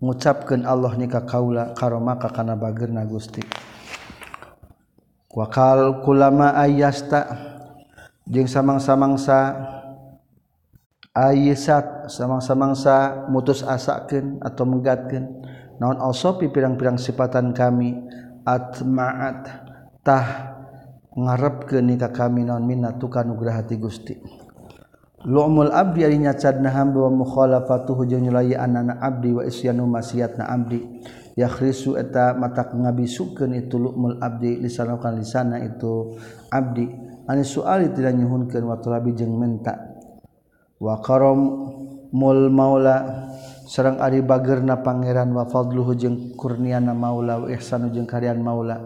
ngucapkeun 0.00 0.64
Allah 0.64 0.96
nikah 0.96 1.28
kaula 1.28 1.76
karomaka 1.76 2.32
kana 2.32 2.56
bageurna 2.56 3.04
Gusti. 3.04 3.44
Wakal 5.28 6.00
kulama 6.00 6.56
ayasta 6.56 7.28
jeung 8.24 8.48
samang-samangsa 8.48 9.38
ayat 11.12 12.08
samang-samangsa 12.08 13.28
mutus 13.28 13.60
asaken 13.60 14.40
atau 14.40 14.64
menggatkan 14.64 15.28
naon 15.76 16.00
alsopi 16.00 16.48
pirang-pirang 16.48 16.96
sifatan 16.96 17.52
kami. 17.52 17.96
Atma'attah 18.42 20.26
ngarep 21.14 21.70
ke 21.70 21.78
nikah 21.78 22.10
kami 22.10 22.42
non 22.42 22.66
minat 22.66 22.98
tukar 22.98 23.22
nugraha 23.22 23.62
ti 23.62 23.78
Gusti. 23.78 24.18
Lu'mul 25.22 25.70
abdi 25.70 26.02
ari 26.02 26.18
nyacadna 26.18 26.74
hamba 26.74 27.06
wa 27.06 27.22
mukhalafatuhu 27.22 28.02
jeung 28.10 28.26
nyulayaan 28.26 28.74
anana 28.74 28.98
abdi 28.98 29.30
wa 29.30 29.46
isyanu 29.46 29.86
masiatna 29.86 30.50
abdi. 30.50 30.82
Yakhrisu 31.38 31.94
eta 31.94 32.34
matak 32.34 32.74
ngabisukeun 32.74 33.54
itu 33.54 33.78
lu'mul 33.78 34.18
abdi 34.18 34.58
lisanakan 34.58 35.22
lisana 35.22 35.62
itu 35.62 36.18
abdi. 36.50 36.90
Ani 37.30 37.46
suali 37.46 37.94
tidak 37.94 38.18
nyuhunkeun 38.18 38.66
wa 38.66 38.82
talabi 38.82 39.14
jeung 39.14 39.38
menta. 39.38 39.91
wakaromul 40.82 42.50
Maula 42.50 43.30
sareng 43.70 44.02
Ari 44.02 44.18
Bagerna 44.18 44.82
Pangeran 44.82 45.30
wafadluhu 45.30 45.94
jeung 45.94 46.34
kurniana 46.34 46.90
Maula 46.90 47.46
ihsanu 47.46 47.94
jeung 47.94 48.10
karyan 48.10 48.42
Maula. 48.42 48.82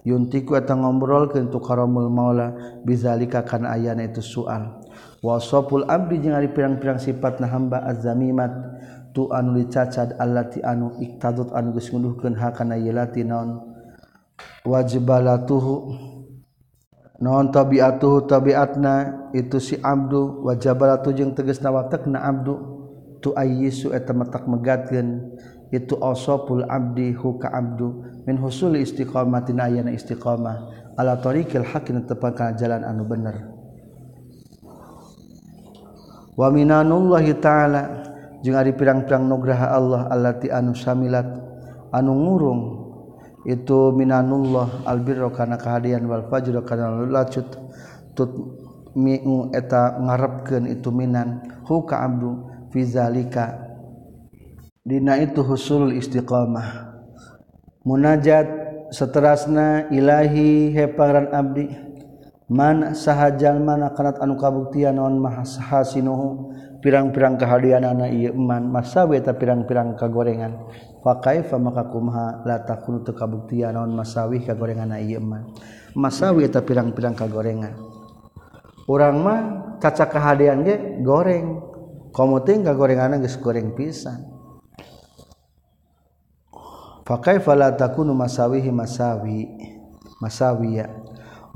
Yuntiku 0.00 0.56
eta 0.56 0.72
ngobrol 0.72 1.28
ke 1.28 1.42
untuk 1.42 1.66
karomul 1.66 2.08
Maula 2.08 2.54
bizalika 2.86 3.44
kana 3.44 3.76
ayana 3.76 4.06
itu 4.06 4.24
soal 4.24 4.80
wasopul 5.20 5.84
abdi 5.84 6.24
jeung 6.24 6.32
ari 6.32 6.48
pirang-pirang 6.48 6.96
sifat 6.96 7.36
na 7.44 7.52
hamba 7.52 7.84
azzamimat 7.84 8.48
tu 9.12 9.28
anu 9.28 9.60
dicacad 9.60 10.16
allati 10.16 10.64
anu 10.64 10.96
iktadut 11.02 11.52
anu 11.52 11.76
geus 11.76 11.92
ngunduhkeun 11.92 12.38
hakana 12.38 12.80
yelati 12.80 13.26
naon? 13.26 13.60
Wajibalatuhu 14.64 15.74
non 17.20 17.52
tabiatuhu 17.52 18.24
tabiatna 18.24 19.28
itu 19.36 19.60
si 19.60 19.76
abdu 19.76 20.40
wajabalatu 20.42 21.12
jeung 21.12 21.36
tegas 21.36 21.60
nawatekna 21.60 22.18
abdu. 22.24 22.80
Tu 23.20 23.36
ayyisu 23.36 23.92
eta 23.92 24.16
matak 24.16 24.48
megatkeun 24.48 25.36
itu 25.68 25.92
asapul 26.00 26.64
abdi 26.64 27.12
huka 27.12 27.52
abdu. 27.52 28.00
Min 28.24 28.40
husul 28.40 28.80
istiqamatin 28.80 29.60
ayana 29.60 29.92
istiqamah. 29.92 30.72
Ala 30.96 31.20
tariqil 31.20 31.68
haqqin 31.68 32.08
tepat 32.08 32.32
kana 32.32 32.56
jalan 32.56 32.80
anu 32.80 33.04
bener. 33.04 33.36
Wa 36.32 36.48
minanullahi 36.48 37.36
ta'ala 37.36 37.82
jeung 38.40 38.56
ari 38.56 38.72
pirang-pirang 38.72 39.28
nugraha 39.28 39.76
Allah 39.76 40.08
allati 40.08 40.48
anu 40.48 40.72
samilat 40.72 41.28
anu 41.92 42.16
ngurung 42.16 42.60
itu 43.48 43.94
minanullah 43.96 44.84
albirro 44.84 45.32
kana 45.32 45.56
kahadian 45.56 46.04
wal 46.04 46.28
fajr 46.28 46.60
kana 46.60 47.08
lacut 47.08 47.48
tut 48.12 48.30
miu 48.94 49.48
eta 49.54 49.96
ngarepkeun 49.96 50.68
itu 50.68 50.90
minan. 50.90 51.40
Hu 51.64 51.86
ka 51.86 52.04
abdu 52.04 52.46
fi 52.74 52.84
zalika. 52.84 53.70
Dina 54.80 55.20
itu 55.20 55.44
husul 55.44 55.94
istiqamah. 55.94 56.90
Munajat 57.86 58.48
seterasna 58.90 59.88
ilahi 59.88 60.74
heparan 60.74 61.30
abdi. 61.30 61.68
Man 62.50 62.98
sahajal 62.98 63.62
mana 63.62 63.94
kanat 63.94 64.18
anu 64.18 64.34
kabuktian 64.34 64.98
non 64.98 65.22
mahasasinuhu 65.22 66.50
pirang-pirang 66.82 67.38
kahadianana 67.38 68.10
ieu 68.10 68.34
iman 68.34 68.66
masawe 68.66 69.14
eta 69.14 69.38
pirang-pirang 69.38 69.94
kagorengan. 69.94 70.58
Fakaifa 71.00 71.56
maka 71.56 71.88
kumaha 71.88 72.44
la 72.44 72.60
takunu 72.60 73.00
teu 73.00 73.16
kabuktian 73.16 73.72
naon 73.72 73.96
masawi 73.96 74.44
kagorenganna 74.44 75.00
ieu 75.00 75.16
mah. 75.16 75.48
Masawi 75.96 76.44
eta 76.44 76.60
pirang-pirang 76.60 77.16
kagorengan. 77.16 77.72
Urang 78.84 79.16
mah 79.24 79.40
caca 79.80 80.04
kahadean 80.04 80.60
ge 80.60 81.00
goreng. 81.00 81.64
Komo 82.12 82.44
teh 82.44 82.60
kagorenganna 82.60 83.16
geus 83.16 83.40
goreng 83.40 83.72
pisan. 83.72 84.28
Fakaifa 87.08 87.56
la 87.56 87.72
takunu 87.72 88.12
masawihi 88.12 88.68
masawi. 88.68 89.48
Masawi 90.20 90.84
ya. 90.84 90.86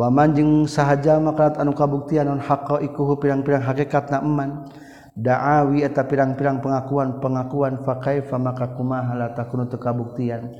Wa 0.00 0.08
manjing 0.08 0.64
sahaja 0.64 1.20
makalat 1.20 1.60
anu 1.60 1.76
kabuktian 1.76 2.32
naon 2.32 2.40
haqaiquhu 2.40 3.20
pirang-pirang 3.20 3.60
hakikatna 3.60 4.24
eman. 4.24 4.72
daawi 5.14 5.86
eta 5.86 6.10
pirang-pirang 6.10 6.58
pengakuan-pengakuan 6.58 7.86
fakaifa 7.86 8.34
maka 8.34 8.74
kumaha 8.74 9.14
la 9.14 9.30
takunu 9.30 9.70
teu 9.70 9.78
kabuktian 9.78 10.50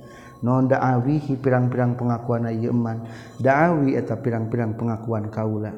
non 0.46 0.70
daawihi 0.70 1.42
pirang-pirang 1.42 1.98
pengakuan 1.98 2.46
ieu 2.54 2.70
iman 2.70 3.02
daawi 3.42 3.98
eta 3.98 4.14
pirang-pirang 4.14 4.78
pengakuan 4.78 5.26
kaula. 5.26 5.74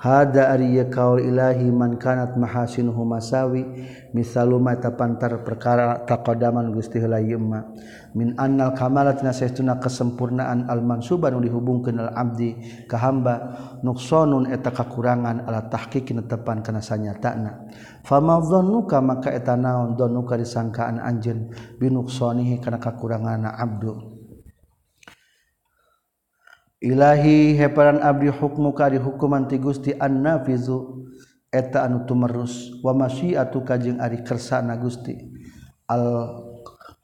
hada 0.00 0.48
ariya 0.56 0.88
kaul 0.88 1.20
ilahi 1.20 1.68
man 1.68 2.00
kanat 2.00 2.32
mahasinuhu 2.40 3.04
masawi 3.04 3.84
misaluma 4.16 4.72
tapantar 4.80 5.44
perkara 5.44 6.08
taqadaman 6.08 6.72
gusti 6.72 6.96
heula 6.96 7.20
yema 7.20 7.68
min 8.16 8.32
annal 8.40 8.72
kamalat 8.72 9.20
nasaytuna 9.20 9.76
kesempurnaan 9.76 10.72
al 10.72 10.80
mansuban 10.80 11.36
dihubungkeun 11.36 12.00
al 12.00 12.16
abdi 12.16 12.56
ka 12.88 12.96
hamba 12.96 13.34
nuqsanun 13.84 14.48
eta 14.48 14.72
kakurangan 14.72 15.44
ala 15.44 15.68
tahqiqin 15.68 16.24
tepan 16.24 16.64
kana 16.64 16.80
sanyatana. 16.80 17.68
Fama 18.02 18.40
dhannuka 18.40 18.98
maka 19.04 19.30
eta 19.30 19.54
naon 19.54 19.94
dhannuka 20.00 20.40
disangkaan 20.40 20.96
anjeun 20.96 21.52
binuqsanihi 21.76 22.58
kana 22.58 22.80
kakuranganna 22.80 23.52
abdu. 23.52 24.19
Ilahi 26.80 27.60
heparan 27.60 28.00
abdi 28.00 28.32
hukmuka 28.32 28.88
di 28.88 28.96
hukuman 28.96 29.44
ti 29.44 29.60
Gusti 29.60 29.92
annafizu 29.92 31.04
eta 31.52 31.84
anu 31.84 32.08
tumerus 32.08 32.72
wa 32.80 32.96
masyiatu 32.96 33.60
kajeng 33.68 34.00
ari 34.00 34.24
kersana 34.24 34.80
Gusti. 34.80 35.12
Al 35.92 36.40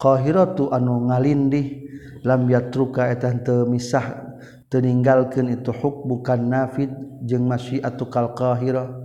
qahiratu 0.00 0.72
anu 0.72 1.12
ngalindih 1.12 1.84
lam 2.24 2.48
yatruka 2.48 3.12
eta 3.12 3.28
teu 3.36 3.68
misah 3.68 4.32
teu 4.72 4.80
ninggalkeun 4.80 5.52
itu 5.52 5.68
hukmukan 5.76 6.40
nafid 6.40 6.88
jeung 7.28 7.44
masyiatu 7.44 8.08
kal 8.08 8.32
qahira 8.32 8.96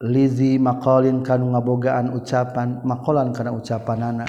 lizi 0.00 0.56
maqalin 0.56 1.20
kanu 1.20 1.52
ngabogaan 1.52 2.08
ucapan 2.16 2.80
maqalan 2.88 3.36
kana 3.36 3.52
ucapanana. 3.52 4.24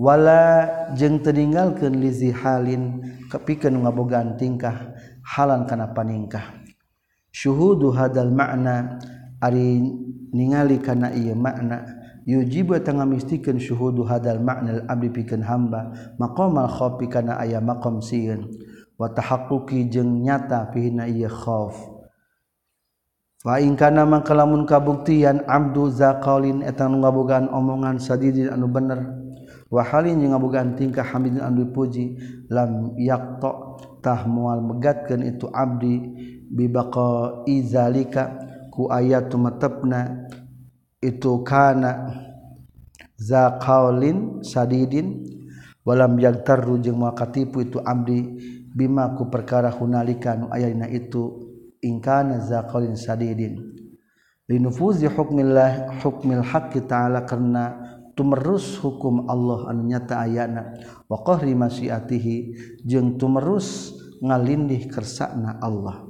wala 0.00 0.64
jeng 0.96 1.20
teningalkan 1.20 2.00
lizi 2.00 2.32
halin 2.32 3.04
kepikeun 3.28 3.84
ngabogaan 3.84 4.40
tingkah 4.40 4.96
halan 5.20 5.68
kana 5.68 5.92
paningkah. 5.92 6.56
Syuhudu 7.36 7.92
hadal 7.92 8.32
makna 8.32 8.96
ari 9.44 9.84
ningali 10.32 10.80
kana 10.80 11.12
ieu 11.12 11.36
makna 11.36 12.00
yujibu 12.24 12.80
tengah 12.80 13.04
mistikeun 13.04 13.60
syuhudu 13.60 14.08
hadal 14.08 14.40
makna 14.40 14.88
abdi 14.88 15.12
pikeun 15.12 15.44
hamba 15.44 15.92
maqamal 16.16 16.64
khaufi 16.64 17.04
kana 17.04 17.36
aya 17.36 17.60
maqam 17.60 18.00
sieun 18.00 18.48
wa 18.96 19.12
tahaqquqi 19.12 19.92
jeung 19.92 20.24
nyata 20.24 20.72
pihina 20.72 21.12
ieu 21.12 21.28
khauf. 21.28 21.76
Fa 23.44 23.60
in 23.60 23.76
kana 23.76 24.08
mangkalamun 24.08 24.64
kabuktian 24.64 25.44
abdu 25.44 25.92
zaqalin 25.92 26.64
eta 26.64 26.88
ngabogaan 26.88 27.52
omongan 27.52 28.00
sadidin 28.00 28.48
anu 28.48 28.64
bener. 28.64 29.19
wahalin 29.70 30.18
yang 30.20 30.34
ngabogaan 30.34 30.74
tingkah 30.74 31.06
hamidin 31.06 31.40
anu 31.40 31.64
dipuji 31.64 32.18
lam 32.50 32.98
yakto 32.98 33.78
tah 34.02 34.26
mual 34.26 34.60
megatkeun 34.60 35.22
itu 35.22 35.46
abdi 35.48 35.94
bibako 36.50 37.46
izalika 37.46 38.34
ku 38.74 38.90
ayat 38.90 39.30
tumatepna 39.30 40.26
itu 40.98 41.40
kana 41.46 42.10
zaqaulin 43.16 44.42
sadidin 44.42 45.22
walam 45.86 46.18
yang 46.18 46.42
jeung 46.82 46.98
moal 46.98 47.14
katipu 47.14 47.62
itu 47.62 47.78
abdi 47.80 48.26
bima 48.74 49.14
ku 49.14 49.30
perkara 49.30 49.70
hunalika 49.70 50.34
nu 50.34 50.50
aya 50.50 50.68
itu 50.90 51.50
ingkana 51.80 52.40
za 52.44 52.68
sadidin. 52.94 53.80
Linufuzi 54.50 55.06
hukmillah 55.06 56.02
hukmil 56.02 56.42
haqqi 56.42 56.82
ta'ala 56.82 57.22
karena 57.22 57.89
tumerus 58.20 58.76
hukum 58.84 59.24
Allah 59.32 59.72
anu 59.72 59.88
nyata 59.88 60.20
ayana. 60.20 60.76
Wa 61.08 61.24
qahri 61.24 61.56
masyiatihi 61.56 62.36
jeung 62.84 63.16
tumerus 63.16 63.96
ngalindih 64.20 64.92
kersakna 64.92 65.56
Allah. 65.64 66.04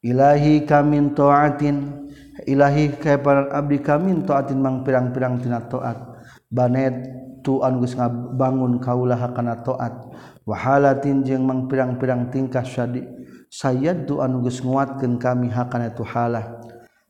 Ilahi 0.00 0.64
kamin 0.64 1.12
taatin 1.12 2.08
Ilahi 2.48 2.96
kepada 2.96 3.52
abdi 3.52 3.80
kamin 3.84 4.24
taatin 4.24 4.60
mang 4.60 4.80
pirang-pirang 4.84 5.40
tina 5.40 5.60
taat 5.60 6.20
banet 6.52 7.08
tu 7.40 7.64
anu 7.64 7.80
geus 7.80 7.96
ngabangun 7.96 8.76
kaulah 8.76 9.20
kana 9.32 9.56
taat 9.64 10.12
wahalatin 10.44 11.24
jeung 11.24 11.48
mang 11.48 11.64
pirang-pirang 11.64 12.28
tingkah 12.28 12.60
syadi 12.60 13.08
sayad 13.48 14.04
tu 14.04 14.20
anu 14.20 14.44
geus 14.44 14.60
nguatkeun 14.60 15.16
kami 15.20 15.52
hakana 15.52 15.92
tu 15.92 16.04
halah. 16.04 16.60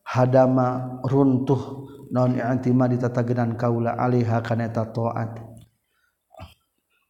Hadama 0.06 1.02
runtuh 1.02 1.90
non 2.12 2.38
antima 2.38 2.86
ditatagenan 2.86 3.58
kaula 3.58 3.98
alaiha 3.98 4.42
kaneta 4.42 4.86
taat 4.90 5.56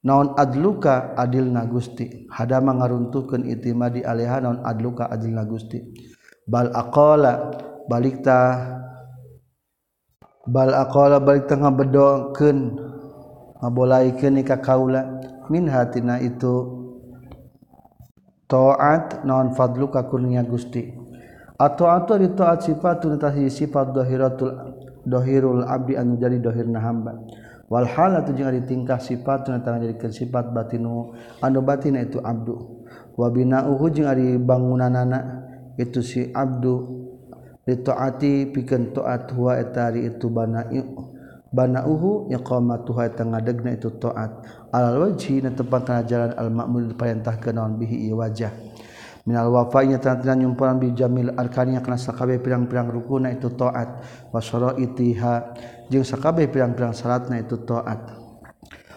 naon 0.06 0.38
adluka 0.38 1.18
adil 1.18 1.50
na 1.50 1.66
Gusti. 1.66 2.30
Hadama 2.30 2.78
ngaruntuhkeun 2.78 3.42
itima 3.50 3.90
di 3.90 4.06
alaiha 4.06 4.38
naon 4.38 4.62
adluka 4.62 5.10
adil 5.10 5.34
na 5.34 5.42
Gusti. 5.42 5.82
Bal 6.46 6.70
aqala 6.70 7.50
balikta 7.90 8.38
bal 10.46 10.70
aqala 10.70 11.18
balik 11.18 11.50
tengah 11.50 11.74
bedokeun 11.74 12.58
ngabolaikeun 13.58 14.38
ka 14.46 14.62
kaula. 14.62 15.02
Min 15.50 15.66
hatina 15.66 16.22
itu 16.22 16.54
taat 18.46 19.26
naon 19.26 19.58
fadluka 19.58 20.06
kurnia 20.06 20.46
Gusti. 20.46 20.94
Atau 21.56 21.88
atau 21.88 22.20
ditaat 22.20 22.68
sifat 22.68 23.00
tuntas 23.00 23.32
sifat 23.32 23.90
dohiratul 23.90 24.75
dhohirul 25.06 25.62
abdi 25.62 25.94
anu 25.94 26.18
jadi 26.18 26.42
dhohirna 26.42 26.82
hamba. 26.82 27.14
Wal 27.66 27.86
halatu 27.86 28.30
jeung 28.34 28.46
ari 28.50 28.62
tingkah 28.62 28.98
sifat 28.98 29.50
nu 29.50 29.58
jadi 29.58 29.94
sifat 30.10 30.54
batinu 30.54 31.14
anu 31.42 31.58
batin 31.62 31.98
itu 31.98 32.18
abdu. 32.22 32.84
Wa 33.14 33.30
binauhu 33.30 33.86
jeung 33.90 34.10
ari 34.10 34.36
bangunanana 34.38 35.46
itu 35.78 36.02
si 36.02 36.30
abdu. 36.34 37.06
Ditaati 37.66 38.54
pikeun 38.54 38.94
taat 38.94 39.34
huwa 39.34 39.58
eta 39.58 39.90
ari 39.90 40.06
itu 40.06 40.30
bana 40.30 40.70
banauhu 41.50 42.30
iqamatuha 42.30 43.10
eta 43.10 43.26
ngadegna 43.26 43.74
itu 43.74 43.90
taat 43.98 44.46
alal 44.70 45.10
wajhi 45.10 45.42
na 45.42 45.50
tempat 45.50 45.82
kana 45.82 46.02
jalan 46.06 46.30
al 46.38 46.46
ma'mul 46.54 46.94
diperintahkeun 46.94 47.58
naon 47.58 47.74
bihi 47.74 48.14
wajah. 48.14 48.54
minal 49.26 49.50
wafanya 49.50 49.98
tanatilan 49.98 50.54
bi 50.78 50.88
bijamil 50.88 51.34
arkaniya 51.34 51.82
kana 51.82 51.98
sakabe 51.98 52.38
pirang-pirang 52.38 52.86
rukuna 52.86 53.34
itu 53.34 53.50
taat 53.58 54.06
wa 54.30 54.38
syara'itiha. 54.38 55.34
Jeung 55.90 56.06
sakabe 56.06 56.46
pirang-pirang 56.46 56.94
syaratna 56.94 57.42
itu 57.42 57.58
taat. 57.66 58.22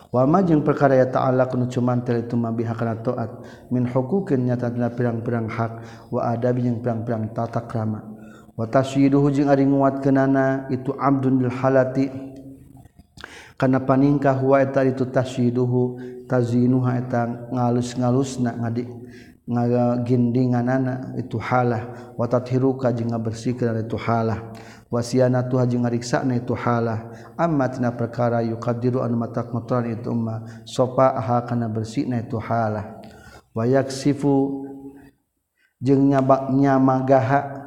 Wama 0.09 0.41
jeung 0.45 0.61
perkara 0.61 0.97
ya 0.97 1.09
ta'ala 1.09 1.49
kunu 1.49 1.69
cuman 1.69 2.05
tel 2.05 2.25
itu 2.25 2.37
mabiha 2.37 2.77
kana 2.77 3.01
taat. 3.01 3.41
Min 3.73 3.89
hukukin 3.89 4.45
nyatatina 4.45 4.93
pirang-pirang 4.93 5.49
hak. 5.49 6.05
Wa 6.13 6.29
adab 6.33 6.61
jeung 6.61 6.81
pirang-pirang 6.81 7.33
tata 7.33 7.65
krama. 7.65 8.05
Wa 8.53 8.69
tasyiduhu 8.69 9.33
jeung 9.33 9.49
ari 9.49 9.65
nguatkeunana 9.65 10.69
itu 10.69 10.93
abdun 10.93 11.41
bil 11.41 11.49
halati. 11.49 12.05
Kana 13.57 13.81
paningkah 13.81 14.37
wa 14.39 14.61
eta 14.61 14.85
itu 14.85 15.09
tasyiduhu 15.09 15.97
tazinuha 16.29 17.01
eta 17.01 17.49
ngalus-ngalusna 17.49 18.55
ngadi 18.61 18.85
gindinganana 20.05 21.17
itu 21.17 21.41
halah. 21.41 22.13
Watat 22.13 22.53
hiruka 22.53 22.93
jeung 22.93 23.09
ngabersihkeun 23.09 23.81
itu 23.81 23.97
halah. 23.97 24.53
Wasiana 24.93 25.45
tuha 25.45 25.65
jeung 25.65 25.85
ngariksana 25.85 26.37
itu 26.37 26.53
halah. 26.53 27.09
Amma 27.33 27.69
tina 27.69 27.89
perkara 27.93 28.45
yuqaddiru 28.45 29.01
an 29.01 29.17
matak 29.17 29.49
muturan 29.49 29.89
itu 29.89 30.13
umma 30.13 30.45
sofa 30.65 31.17
aha 31.17 31.45
kana 31.49 31.65
bersihna 31.65 32.21
itu 32.21 32.37
halah. 32.37 33.01
Wa 33.53 33.65
yaksifu 33.65 34.65
jeung 35.81 36.13
nyabak 36.13 36.53
nyamagaha 36.53 37.65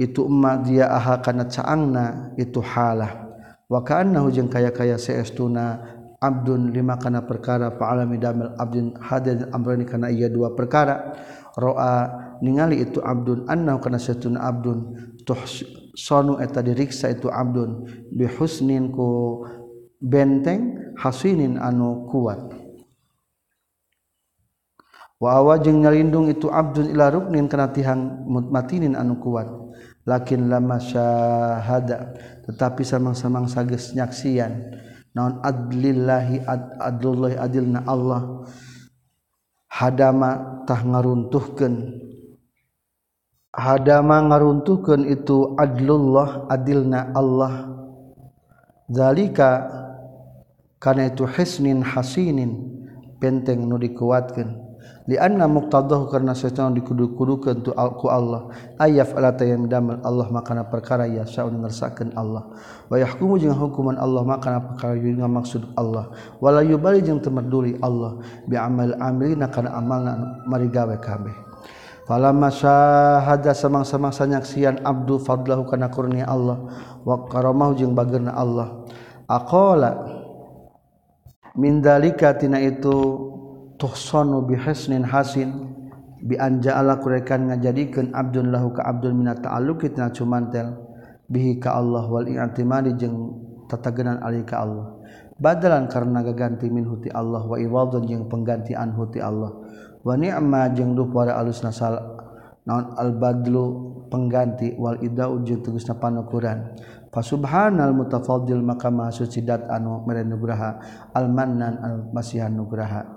itu 0.00 0.28
umma 0.28 0.60
dia 0.60 0.88
aha 0.92 1.20
kana 1.20 1.44
caangna 1.44 2.32
itu 2.40 2.60
halah. 2.64 3.28
Wa 3.66 3.82
ka'annahu 3.82 4.30
jeung 4.30 4.46
kaya-kaya 4.46 4.94
saestuna 4.94 5.82
Abdul 6.16 6.72
lima 6.72 6.96
karena 6.96 7.20
perkara 7.20 7.76
fa'alami 7.76 8.16
damel 8.16 8.56
abdin 8.56 8.96
hadir 8.96 9.52
amrani 9.52 9.84
karena 9.84 10.08
ia 10.08 10.32
dua 10.32 10.56
perkara. 10.56 11.12
Roa 11.56 12.08
ningali 12.40 12.84
itu 12.84 13.04
abdun 13.04 13.44
annahu 13.48 13.80
karena 13.80 14.00
setuna 14.00 14.44
abdun 14.44 14.96
tuh 15.28 15.40
sonu 15.92 16.40
eta 16.40 16.64
diriksa 16.64 17.12
itu 17.12 17.28
abdun 17.28 17.84
bihusnin 18.12 18.92
ku 18.92 19.44
benteng 20.00 20.92
hasinin 20.96 21.60
anu 21.60 22.08
kuat. 22.08 22.40
Wa 25.16 25.40
awajeng 25.40 25.84
nyalindung 25.84 26.28
itu 26.28 26.48
abdun 26.48 26.92
ila 26.92 27.12
ruknin 27.12 27.48
kana 27.48 27.72
tihang 27.72 28.24
mutmatinin 28.24 28.96
anu 28.96 29.20
kuat. 29.20 29.48
Lakin 30.06 30.46
lama 30.48 30.78
syahada 30.78 32.14
tetapi 32.46 32.86
samang-samang 32.86 33.50
sages 33.50 33.90
nyaksian 33.90 34.70
naon? 35.16 35.40
Adlillahi 35.40 36.44
ad, 36.44 36.76
adlullah 36.76 37.40
adilna 37.40 37.80
Allah. 37.88 38.44
Hadama 39.72 40.62
tah 40.68 40.84
ngaruntuhkeun. 40.84 42.04
Hadama 43.56 44.20
ngaruntuhkeun 44.28 45.08
itu 45.08 45.56
adlullah 45.56 46.44
adilna 46.52 47.16
Allah. 47.16 47.72
Zalika 48.92 49.64
kana 50.76 51.08
itu 51.08 51.24
hisnin 51.24 51.80
hasinin 51.80 52.84
penteng 53.16 53.64
nu 53.64 53.80
dikuatkeun. 53.80 54.65
lianna 55.06 55.46
muqtadahu 55.46 56.10
karena 56.10 56.34
sesuatu 56.34 56.74
dikudu-kudukeun 56.74 57.62
tu 57.62 57.70
ku 57.72 58.06
Allah. 58.10 58.50
Ayaf 58.76 59.14
alata 59.14 59.46
yang 59.46 59.70
damel 59.70 60.02
Allah 60.02 60.26
makana 60.28 60.66
perkara 60.66 61.06
ya 61.06 61.22
syaun 61.22 61.62
ngersakeun 61.62 62.12
Allah. 62.18 62.50
Wa 62.90 62.98
yahkumu 62.98 63.38
jeung 63.38 63.54
hukuman 63.54 63.96
Allah 63.96 64.26
makana 64.26 64.62
perkara 64.66 64.98
yang 64.98 65.30
maksud 65.30 65.62
Allah. 65.78 66.10
Wala 66.42 66.66
yubali 66.66 67.00
jeung 67.06 67.22
temerduli 67.22 67.78
Allah. 67.80 68.18
Bi 68.44 68.58
amal 68.58 68.98
amilina 68.98 69.46
kana 69.46 69.78
amalna 69.78 70.42
mari 70.44 70.66
gawe 70.66 70.98
kabeh. 70.98 71.34
Fala 72.06 72.30
masyahada 72.30 73.50
samang-samangsa 73.50 74.30
nyaksian 74.30 74.82
abdu 74.86 75.18
fadlahu 75.22 75.66
kana 75.66 75.90
kurnia 75.90 76.26
Allah. 76.26 76.66
Wa 77.06 77.26
karamahu 77.26 77.78
jeung 77.78 77.94
bageurna 77.94 78.34
Allah. 78.34 78.86
Aqala 79.26 80.06
min 81.58 81.82
dalika 81.82 82.30
tina 82.38 82.62
itu 82.62 82.94
tuhsanu 83.76 84.44
bihasnin 84.48 85.04
hasin 85.04 85.72
bianja 86.24 86.80
ala 86.80 86.96
kurekan 86.98 87.52
ngajadikeun 87.52 88.16
abdun 88.16 88.50
lahu 88.50 88.72
ka 88.72 88.82
abdun 88.88 89.20
mina 89.20 89.36
ta'alluqi 89.36 89.92
tina 89.92 90.10
cumantel 90.10 90.74
bihi 91.28 91.60
ka 91.60 91.76
Allah 91.76 92.04
wal 92.08 92.26
i'timadi 92.26 92.96
jeung 92.96 93.36
tatagenan 93.68 94.22
ali 94.22 94.42
ka 94.42 94.62
Allah. 94.64 94.96
Badalan 95.36 95.84
karena 95.92 96.24
gaganti 96.24 96.72
min 96.72 96.88
huti 96.88 97.12
Allah 97.12 97.44
wa 97.44 97.60
iwadun 97.60 98.08
jeung 98.08 98.24
penggantian 98.30 98.96
huti 98.96 99.20
Allah. 99.20 99.52
Wa 100.00 100.16
ni'ma 100.16 100.72
jeung 100.72 100.96
duh 100.96 101.10
para 101.12 101.36
alus 101.36 101.60
nasal 101.60 101.98
naon 102.64 102.96
al 102.96 103.12
badlu 103.12 103.64
pengganti 104.08 104.78
wal 104.80 104.96
idau 105.02 105.42
jeung 105.44 105.60
tegasna 105.60 105.98
panukuran. 105.98 106.78
Fa 107.12 107.20
subhanal 107.20 107.92
mutafaddil 107.92 108.64
maka 108.64 108.88
maha 108.88 109.12
suci 109.12 109.44
dat 109.44 109.68
anu 109.68 110.04
mere 110.08 110.24
nugraha 110.24 110.80
al 111.12 111.28
mannan 111.28 111.74
al 111.84 111.96
masihan 112.14 112.54
nugraha. 112.54 113.15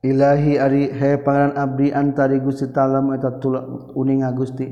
Ilahi 0.00 0.56
ari 0.56 0.88
he 0.96 1.20
pangaran 1.20 1.52
abdi 1.60 1.92
antari 1.92 2.40
Gusti 2.40 2.72
talam 2.72 3.12
eta 3.12 3.36
tulak 3.36 3.92
uning 3.92 4.24
Gusti. 4.32 4.64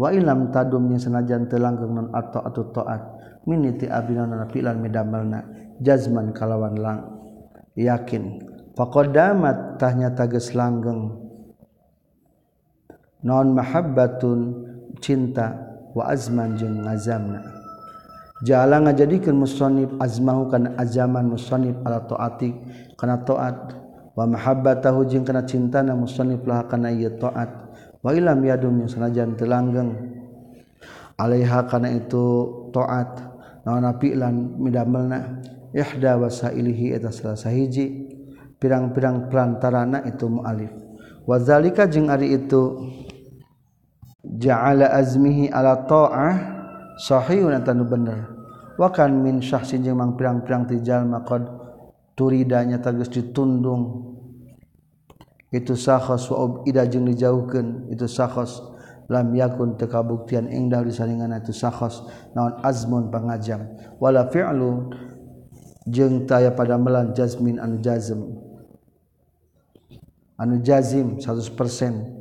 Wa 0.00 0.08
ilam 0.08 0.48
tadumnya 0.48 0.96
senajan 0.96 1.52
teu 1.52 1.60
langgeng 1.60 1.92
non 1.92 2.08
atau 2.16 2.40
atau 2.40 2.72
taat 2.72 3.02
miniti 3.44 3.84
abdi 3.84 4.16
nana 4.16 4.48
pilan 4.48 4.80
midamelna. 4.80 5.44
Jazman 5.84 6.32
kalawan 6.32 6.80
lang. 6.80 6.98
Yakin. 7.76 8.40
Faqad 8.72 9.12
damat 9.12 9.76
tahnya 9.76 10.16
tages 10.16 10.56
langgeng. 10.56 11.12
Non 13.20 13.52
mahabbatun 13.52 14.64
cinta 15.04 15.76
wa 15.92 16.08
azman 16.08 16.56
jeung 16.56 16.88
ngazamna. 16.88 17.44
Jala 18.40 18.80
ngajadikeun 18.80 19.36
musannif 19.36 19.92
azmahu 20.00 20.48
kana 20.48 20.72
azaman 20.80 21.28
musannif 21.28 21.76
ala 21.84 22.08
taatik 22.08 22.56
kana 22.96 23.20
taat 23.20 23.76
wa 24.20 24.28
mahabbatahu 24.28 25.08
jeung 25.08 25.24
kana 25.24 25.48
cintana 25.48 25.96
musannif 25.96 26.44
lah 26.44 26.68
kana 26.68 26.92
ieu 26.92 27.08
taat. 27.16 27.72
Wa 28.04 28.12
ilam 28.12 28.44
yadum 28.44 28.84
yang 28.84 28.92
sanajan 28.92 29.32
teu 29.32 29.48
langgeng 29.48 29.96
alaiha 31.16 31.64
kana 31.64 31.88
itu 31.96 32.24
taat. 32.68 33.32
Naon 33.64 33.88
api 33.88 34.12
lan 34.12 34.60
midamelna 34.60 35.40
ihda 35.72 36.20
wasailihi 36.20 37.00
eta 37.00 37.08
salah 37.08 37.40
sahiji 37.40 38.12
pirang-pirang 38.60 39.32
perantarana 39.32 40.04
itu 40.04 40.28
mualif. 40.28 40.68
Wa 41.24 41.40
zalika 41.40 41.88
jeung 41.88 42.12
ari 42.12 42.36
itu 42.36 42.76
ja'ala 44.20 44.92
azmihi 44.96 45.48
ala 45.48 45.80
ta'ah 45.88 46.32
sahihun 47.00 47.56
atanu 47.56 47.88
bener 47.88 48.28
wa 48.76 48.88
kan 48.88 49.12
min 49.12 49.40
syahsin 49.40 49.84
jeung 49.84 49.96
mang 50.00 50.16
pirang-pirang 50.16 50.68
ti 50.68 50.80
jalma 50.80 51.24
qad 51.24 51.44
turidanya 52.20 52.76
tagis 52.76 53.08
ditundung. 53.08 54.12
Itu 55.48 55.72
sahkhos 55.72 56.28
wa 56.28 56.60
ida 56.68 56.84
jeung 56.84 57.08
dijauhkeun 57.08 57.88
itu 57.88 58.04
sahkhos 58.04 58.60
lam 59.08 59.32
yakun 59.32 59.80
teu 59.80 59.88
kabuktian 59.88 60.52
engdah 60.52 60.84
disaringan. 60.84 61.32
Itu 61.40 61.56
sahkhos 61.56 62.04
naon 62.36 62.60
azmun 62.60 63.08
pangajam. 63.08 63.64
Wala 63.96 64.28
fi'lu 64.28 64.92
jeung 65.88 66.28
taya 66.28 66.52
pada 66.52 66.76
melan 66.76 67.16
jazmin 67.16 67.56
anu 67.56 67.80
jazm 67.80 68.20
anu 70.36 70.60
jazim 70.60 71.16
100% 71.16 72.20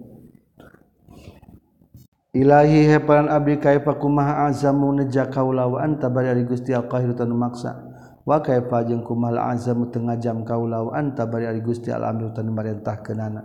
Ilahi 2.30 2.86
heparan 2.86 3.26
abdi 3.26 3.58
kaifa 3.58 3.98
kumaha 3.98 4.46
azamu 4.46 4.94
neja 4.94 5.26
kaula 5.26 5.66
wa 5.66 5.82
anta 5.82 6.14
bari 6.14 6.46
Gusti 6.46 6.78
Al-Qahir 6.78 7.18
tanu 7.18 7.34
maksa. 7.34 7.89
wakai 8.30 8.62
pajeng 8.70 9.02
kumal 9.02 9.42
azamu 9.42 9.90
tengah 9.90 10.22
jam 10.22 10.46
kaulau 10.46 10.94
anta 10.94 11.26
bari 11.26 11.50
ari 11.50 11.66
gusti 11.66 11.90
al 11.90 12.06
amir 12.06 12.30
tan 12.30 12.46
marentah 12.54 13.02
kenana 13.02 13.42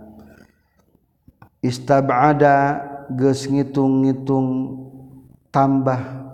istabada 1.65 2.85
geus 3.09 3.49
ngitung-ngitung 3.49 4.77
tambah 5.49 6.25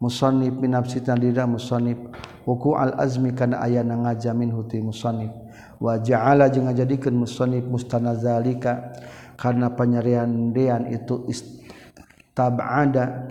musannif 0.00 0.56
binafsi 0.56 1.04
tandira 1.04 1.44
musannif. 1.44 2.00
Wuku 2.48 2.72
al 2.72 2.96
azmi 2.96 3.36
kana 3.36 3.60
aya 3.60 3.84
nang 3.84 4.08
ngajamin 4.08 4.50
huti 4.50 4.80
musannif. 4.80 5.30
Wa 5.76 6.00
ja'ala 6.00 6.48
jeung 6.48 6.68
ngajadikeun 6.68 7.16
musannif 7.16 7.64
mustanazalika 7.68 8.96
karena 9.36 9.72
penyarian 9.72 10.52
itu 10.88 11.28
istabada. 11.28 13.28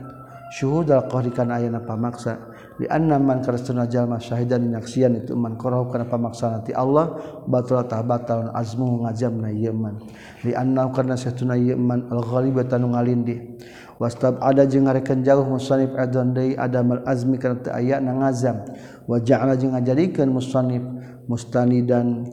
Syuhud 0.49 0.89
al 0.89 1.05
qahri 1.09 1.33
kana 1.33 1.61
aya 1.61 1.69
na 1.69 1.81
pamaksa. 1.81 2.48
di 2.79 2.87
anna 2.87 3.19
man 3.19 3.43
karestuna 3.43 3.83
jalma 3.91 4.23
syahidan 4.23 4.71
nyaksian 4.71 5.19
itu 5.19 5.35
man 5.35 5.59
qarau 5.59 5.91
karena 5.91 6.07
pamaksaan 6.07 6.63
ti 6.63 6.71
Allah 6.71 7.11
batal 7.43 7.83
tah 7.83 7.99
batal 7.99 8.55
azmu 8.55 9.03
ngajamna 9.03 9.51
ieu 9.51 9.75
man. 9.75 9.99
Di 10.39 10.55
anna 10.55 10.87
karna 10.95 11.19
satuna 11.19 11.59
ieu 11.59 11.75
man 11.75 12.07
al 12.07 12.23
ngalindi. 12.23 13.59
Wastab 13.99 14.39
ada 14.39 14.63
jeung 14.63 14.87
ngarekan 14.87 15.27
jauh 15.27 15.43
musannif 15.43 15.91
adon 15.99 16.31
deui 16.31 16.55
adamal 16.55 17.03
azmi 17.03 17.35
kana 17.35 17.59
teu 17.59 17.75
aya 17.75 17.99
na 17.99 18.15
ngazam. 18.15 18.63
Wa 19.03 19.19
ja'ala 19.19 19.59
jeung 19.59 19.75
ngajadikeun 19.75 20.31
musannif 20.31 20.79
mustanidan 21.27 22.23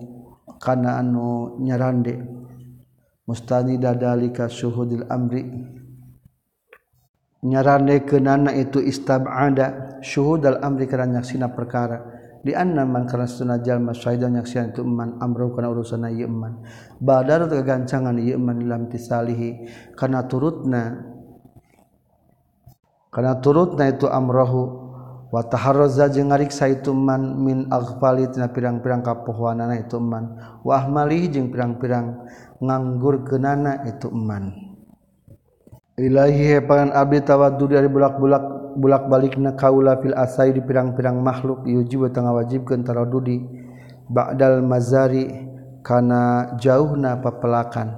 kana 0.62 1.02
anu 1.02 1.58
nyarande. 1.58 2.22
Mustani 3.26 3.82
dadalika 3.82 4.46
syuhudil 4.46 5.10
amri. 5.10 5.42
nyarandekeunana 7.44 8.56
itu 8.56 8.80
istab'ada 8.80 9.98
syuhudal 10.00 10.62
amri 10.64 10.88
kana 10.88 11.20
nyaksina 11.20 11.52
perkara. 11.52 12.16
Di 12.46 12.54
anna 12.54 12.86
man 12.86 13.10
kana 13.10 13.26
sunna 13.26 13.58
jalma 13.58 13.90
syahidan 13.90 14.38
nyaksian 14.38 14.70
itu 14.70 14.86
man 14.86 15.18
amru 15.18 15.50
kana 15.50 15.66
urusanna 15.66 16.14
ieu 16.14 16.30
man. 16.30 16.62
Badar 17.02 17.50
kagancangan 17.50 18.14
ieu 18.22 18.38
man 18.38 18.62
lam 18.70 18.86
tisalihi. 18.86 19.66
Kana 19.98 20.30
turutna 20.30 20.94
kana 23.10 23.42
turutna 23.42 23.90
itu 23.90 24.06
amrahu 24.06 24.62
wa 25.26 25.42
taharraza 25.42 26.06
jeung 26.06 26.30
ngariksa 26.30 26.70
itu 26.70 26.94
man 26.94 27.34
min 27.42 27.66
aghfali 27.66 28.30
tina 28.30 28.46
pirang-pirang 28.46 29.02
kapohoanana 29.02 29.82
itu 29.82 29.98
man. 29.98 30.38
Wa 30.62 30.86
ahmali 30.86 31.26
jeung 31.26 31.50
pirang-pirang 31.50 32.30
nganggurkeunana 32.62 33.90
itu 33.90 34.06
man. 34.14 34.65
Ilahi 35.96 36.60
hepangan 36.60 36.92
abdi 36.92 37.24
tawaddu 37.24 37.72
dari 37.72 37.88
bulak-bulak 37.88 38.76
bulak-balik 38.76 39.40
na 39.40 39.56
kaula 39.56 39.96
fil 39.96 40.12
asai 40.12 40.52
di 40.52 40.60
pirang-pirang 40.60 41.16
makhluk. 41.24 41.64
Yuji 41.64 41.96
wa 41.96 42.12
tengah 42.12 42.36
wajibkeun 42.36 42.84
taradudi 42.84 43.40
ba'dal 44.04 44.60
mazari 44.60 45.24
kana 45.80 46.52
jauhna 46.60 47.16
papelakan 47.24 47.96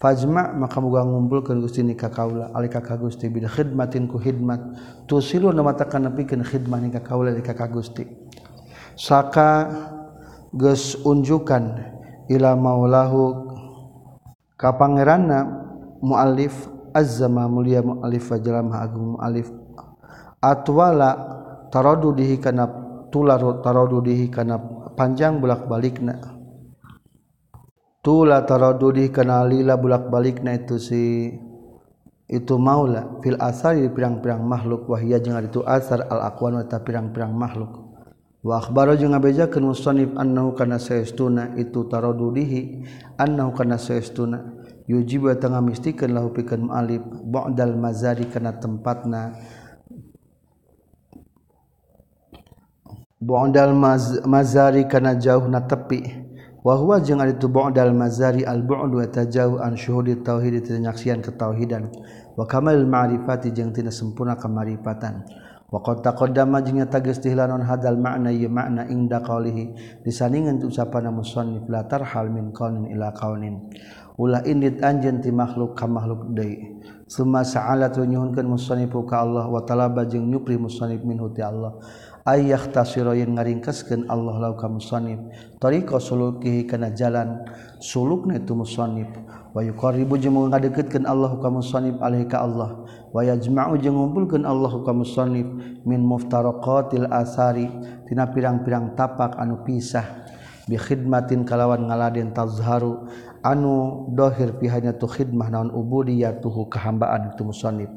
fajma 0.00 0.56
maka 0.56 0.80
muga 0.80 1.04
ngumpulkeun 1.04 1.60
Gusti 1.60 1.84
ni 1.84 1.92
ka 1.92 2.08
kaula 2.08 2.48
alika 2.56 2.80
ka 2.80 2.96
Gusti. 2.96 3.28
Bi 3.28 3.44
khidmatin 3.44 4.08
ku 4.08 4.16
khidmat 4.16 4.72
tusilu 5.04 5.52
na 5.52 5.60
matakan 5.60 6.08
nepikeun 6.08 6.40
khidmah 6.40 6.80
ni 6.80 6.88
ka 6.88 7.04
kaula 7.04 7.28
di 7.28 7.44
ka 7.44 7.68
Gusti. 7.68 8.08
Saka 8.96 9.68
geus 10.56 10.96
unjukan 11.04 11.76
ila 12.32 12.56
maulahu 12.56 13.52
ka 14.56 14.72
pangeranna 14.80 15.60
muallif 16.00 16.71
azzama 16.92 17.48
mulia 17.48 17.80
mu'alif 17.80 18.30
wa 18.30 18.38
jalama 18.38 18.76
agung 18.80 19.16
mu'alif. 19.16 19.48
Atwala 20.42 21.10
taradu 21.72 22.12
dihi 22.12 22.36
kana 22.38 22.68
tular 23.08 23.40
taradu 23.64 24.04
dihi 24.04 24.28
kana 24.28 24.60
panjang 24.92 25.40
bulak 25.40 25.64
balikna 25.68 26.18
tula 28.02 28.42
taradu 28.42 28.90
dihi 28.90 29.14
kana 29.14 29.46
lila 29.46 29.78
bulak 29.78 30.10
balikna 30.10 30.58
itu 30.58 30.76
si 30.76 31.32
itu 32.26 32.54
maula. 32.56 33.20
Fil 33.22 33.38
asar 33.38 33.78
di 33.78 33.86
pirang-pirang 33.92 34.42
makhluk. 34.42 34.88
Wahia 34.90 35.22
jeung 35.22 35.38
itu 35.38 35.62
asar 35.62 36.06
al 36.10 36.26
aqwan 36.26 36.58
wa 36.58 36.64
pirang-pirang 36.64 37.30
makhluk. 37.30 37.92
Wa 38.42 38.58
akhbara 38.58 38.98
jeung 38.98 39.14
ngabejakeun 39.14 39.62
musannif 39.62 40.10
annahu 40.18 40.58
kana 40.58 40.82
saestuna 40.82 41.54
itu 41.54 41.86
taradu 41.86 42.34
dihi 42.34 42.82
annahu 43.14 43.54
kana 43.54 43.78
saestuna 43.78 44.61
yujibu 44.88 45.30
tengah 45.38 45.62
mistikan 45.62 46.10
lahu 46.14 46.30
pikeun 46.34 46.66
muallif 46.66 47.02
ba'dal 47.06 47.78
mazari 47.78 48.26
kana 48.30 48.56
tempatna 48.58 49.36
ba'dal 53.22 53.74
maz 53.74 54.18
mazari 54.26 54.88
kana 54.90 55.14
jauh 55.14 55.46
na 55.46 55.62
tepi. 55.62 56.22
Wa 56.62 56.78
huwa 56.78 57.02
jeung 57.02 57.18
ari 57.18 57.34
tu 57.42 57.50
ba'dal 57.50 57.90
mazari 57.90 58.46
al 58.46 58.62
bu'du 58.62 59.02
atajau 59.02 59.58
an 59.58 59.74
syuhudit 59.74 60.22
tauhid 60.22 60.62
tinyaksian 60.62 61.18
ketauhidan. 61.18 61.90
Wa 62.38 62.46
kamal 62.46 62.86
ma'rifati 62.86 63.52
jeung 63.52 63.74
tina 63.76 63.90
sempurna 63.92 64.40
kamarifatan 64.40 65.26
wa 65.72 65.80
qad 65.80 66.04
taqaddama 66.04 66.60
jeung 66.60 66.84
nyata 66.84 67.00
geus 67.00 67.16
tihlanon 67.20 67.64
hadal 67.64 67.96
makna 67.96 68.28
ye 68.28 68.44
makna 68.44 68.84
ingda 68.92 69.24
qalihi 69.24 69.72
disandingan 70.04 70.60
tu 70.60 70.68
sapana 70.68 71.08
musannif 71.08 71.64
la 71.72 71.88
tarhal 71.88 72.28
min 72.28 72.52
qaunin 72.52 72.92
ila 72.92 73.08
qaunin 73.16 73.72
ulah 74.22 74.46
indit 74.46 74.78
anjen 74.86 75.18
ti 75.18 75.34
makhluk 75.34 75.74
ka 75.74 75.90
makhluk 75.90 76.30
deui. 76.30 76.78
Summa 77.10 77.42
sa'ala 77.42 77.90
tu 77.90 78.06
nyuhunkeun 78.06 78.46
musannif 78.46 78.94
ka 79.10 79.26
Allah 79.26 79.50
wa 79.50 79.66
talaba 79.66 80.06
jeung 80.06 80.30
nyupri 80.30 80.54
musannif 80.54 81.02
minhu 81.02 81.34
ti 81.34 81.42
Allah. 81.42 81.74
Ayah 82.22 82.70
tasiro 82.70 83.18
yang 83.18 83.34
ngaringkeskeun 83.34 84.06
Allah 84.06 84.38
lau 84.38 84.54
ka 84.54 84.70
musannif 84.70 85.18
tariqa 85.58 85.98
sulukihi 85.98 86.70
kana 86.70 86.94
jalan 86.94 87.42
sulukna 87.82 88.38
itu 88.38 88.54
musannif 88.54 89.10
wa 89.50 89.58
yuqarribu 89.58 90.14
jeung 90.22 90.38
ngadeukeutkeun 90.46 91.02
Allah 91.02 91.34
ka 91.34 91.50
musannif 91.50 91.98
alaihi 91.98 92.30
ka 92.30 92.46
Allah. 92.46 92.86
Wa 93.10 93.26
yajma'u 93.26 93.74
jeung 93.82 93.98
ngumpulkeun 93.98 94.46
Allah 94.46 94.70
ka 94.86 94.94
musannif 94.94 95.50
min 95.82 96.00
muftaraqatil 96.06 97.10
asari 97.10 97.66
tina 98.06 98.30
pirang-pirang 98.30 98.94
tapak 98.94 99.34
anu 99.36 99.66
pisah. 99.66 100.22
Bi 100.62 100.78
khidmatin 100.78 101.42
kalawan 101.42 101.90
ngaladen 101.90 102.30
tazharu 102.30 103.10
anu 103.42 104.06
dhohir 104.14 104.56
pihanya 104.58 104.94
tu 104.94 105.10
khidmah 105.10 105.50
naon 105.50 105.70
ubudiyah 105.74 106.38
tuhu 106.38 106.70
kehambaan 106.70 107.34
itu 107.34 107.42
musonib 107.42 107.90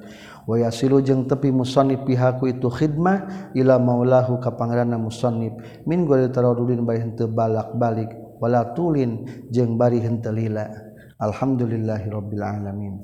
wa 0.49 0.57
yasilu 0.57 1.01
jeung 1.05 1.29
tepi 1.29 1.53
musonib 1.53 2.05
pihaku 2.05 2.49
itu 2.53 2.69
khidmah 2.69 3.49
ila 3.53 3.77
maulahu 3.77 4.41
ka 4.41 4.53
pangeranna 4.57 4.97
musonib 4.97 5.53
min 5.85 6.05
gori 6.09 6.29
taradudin 6.33 6.81
bari 6.81 7.05
henteu 7.05 7.29
balak-balik 7.29 8.09
wala 8.41 8.75
tulin 8.75 9.23
jeung 9.53 9.79
bari 9.79 10.03
henteu 10.03 10.35
lila. 10.35 10.67
Alhamdulillahirabbil 11.15 12.43
alamin. 12.43 12.95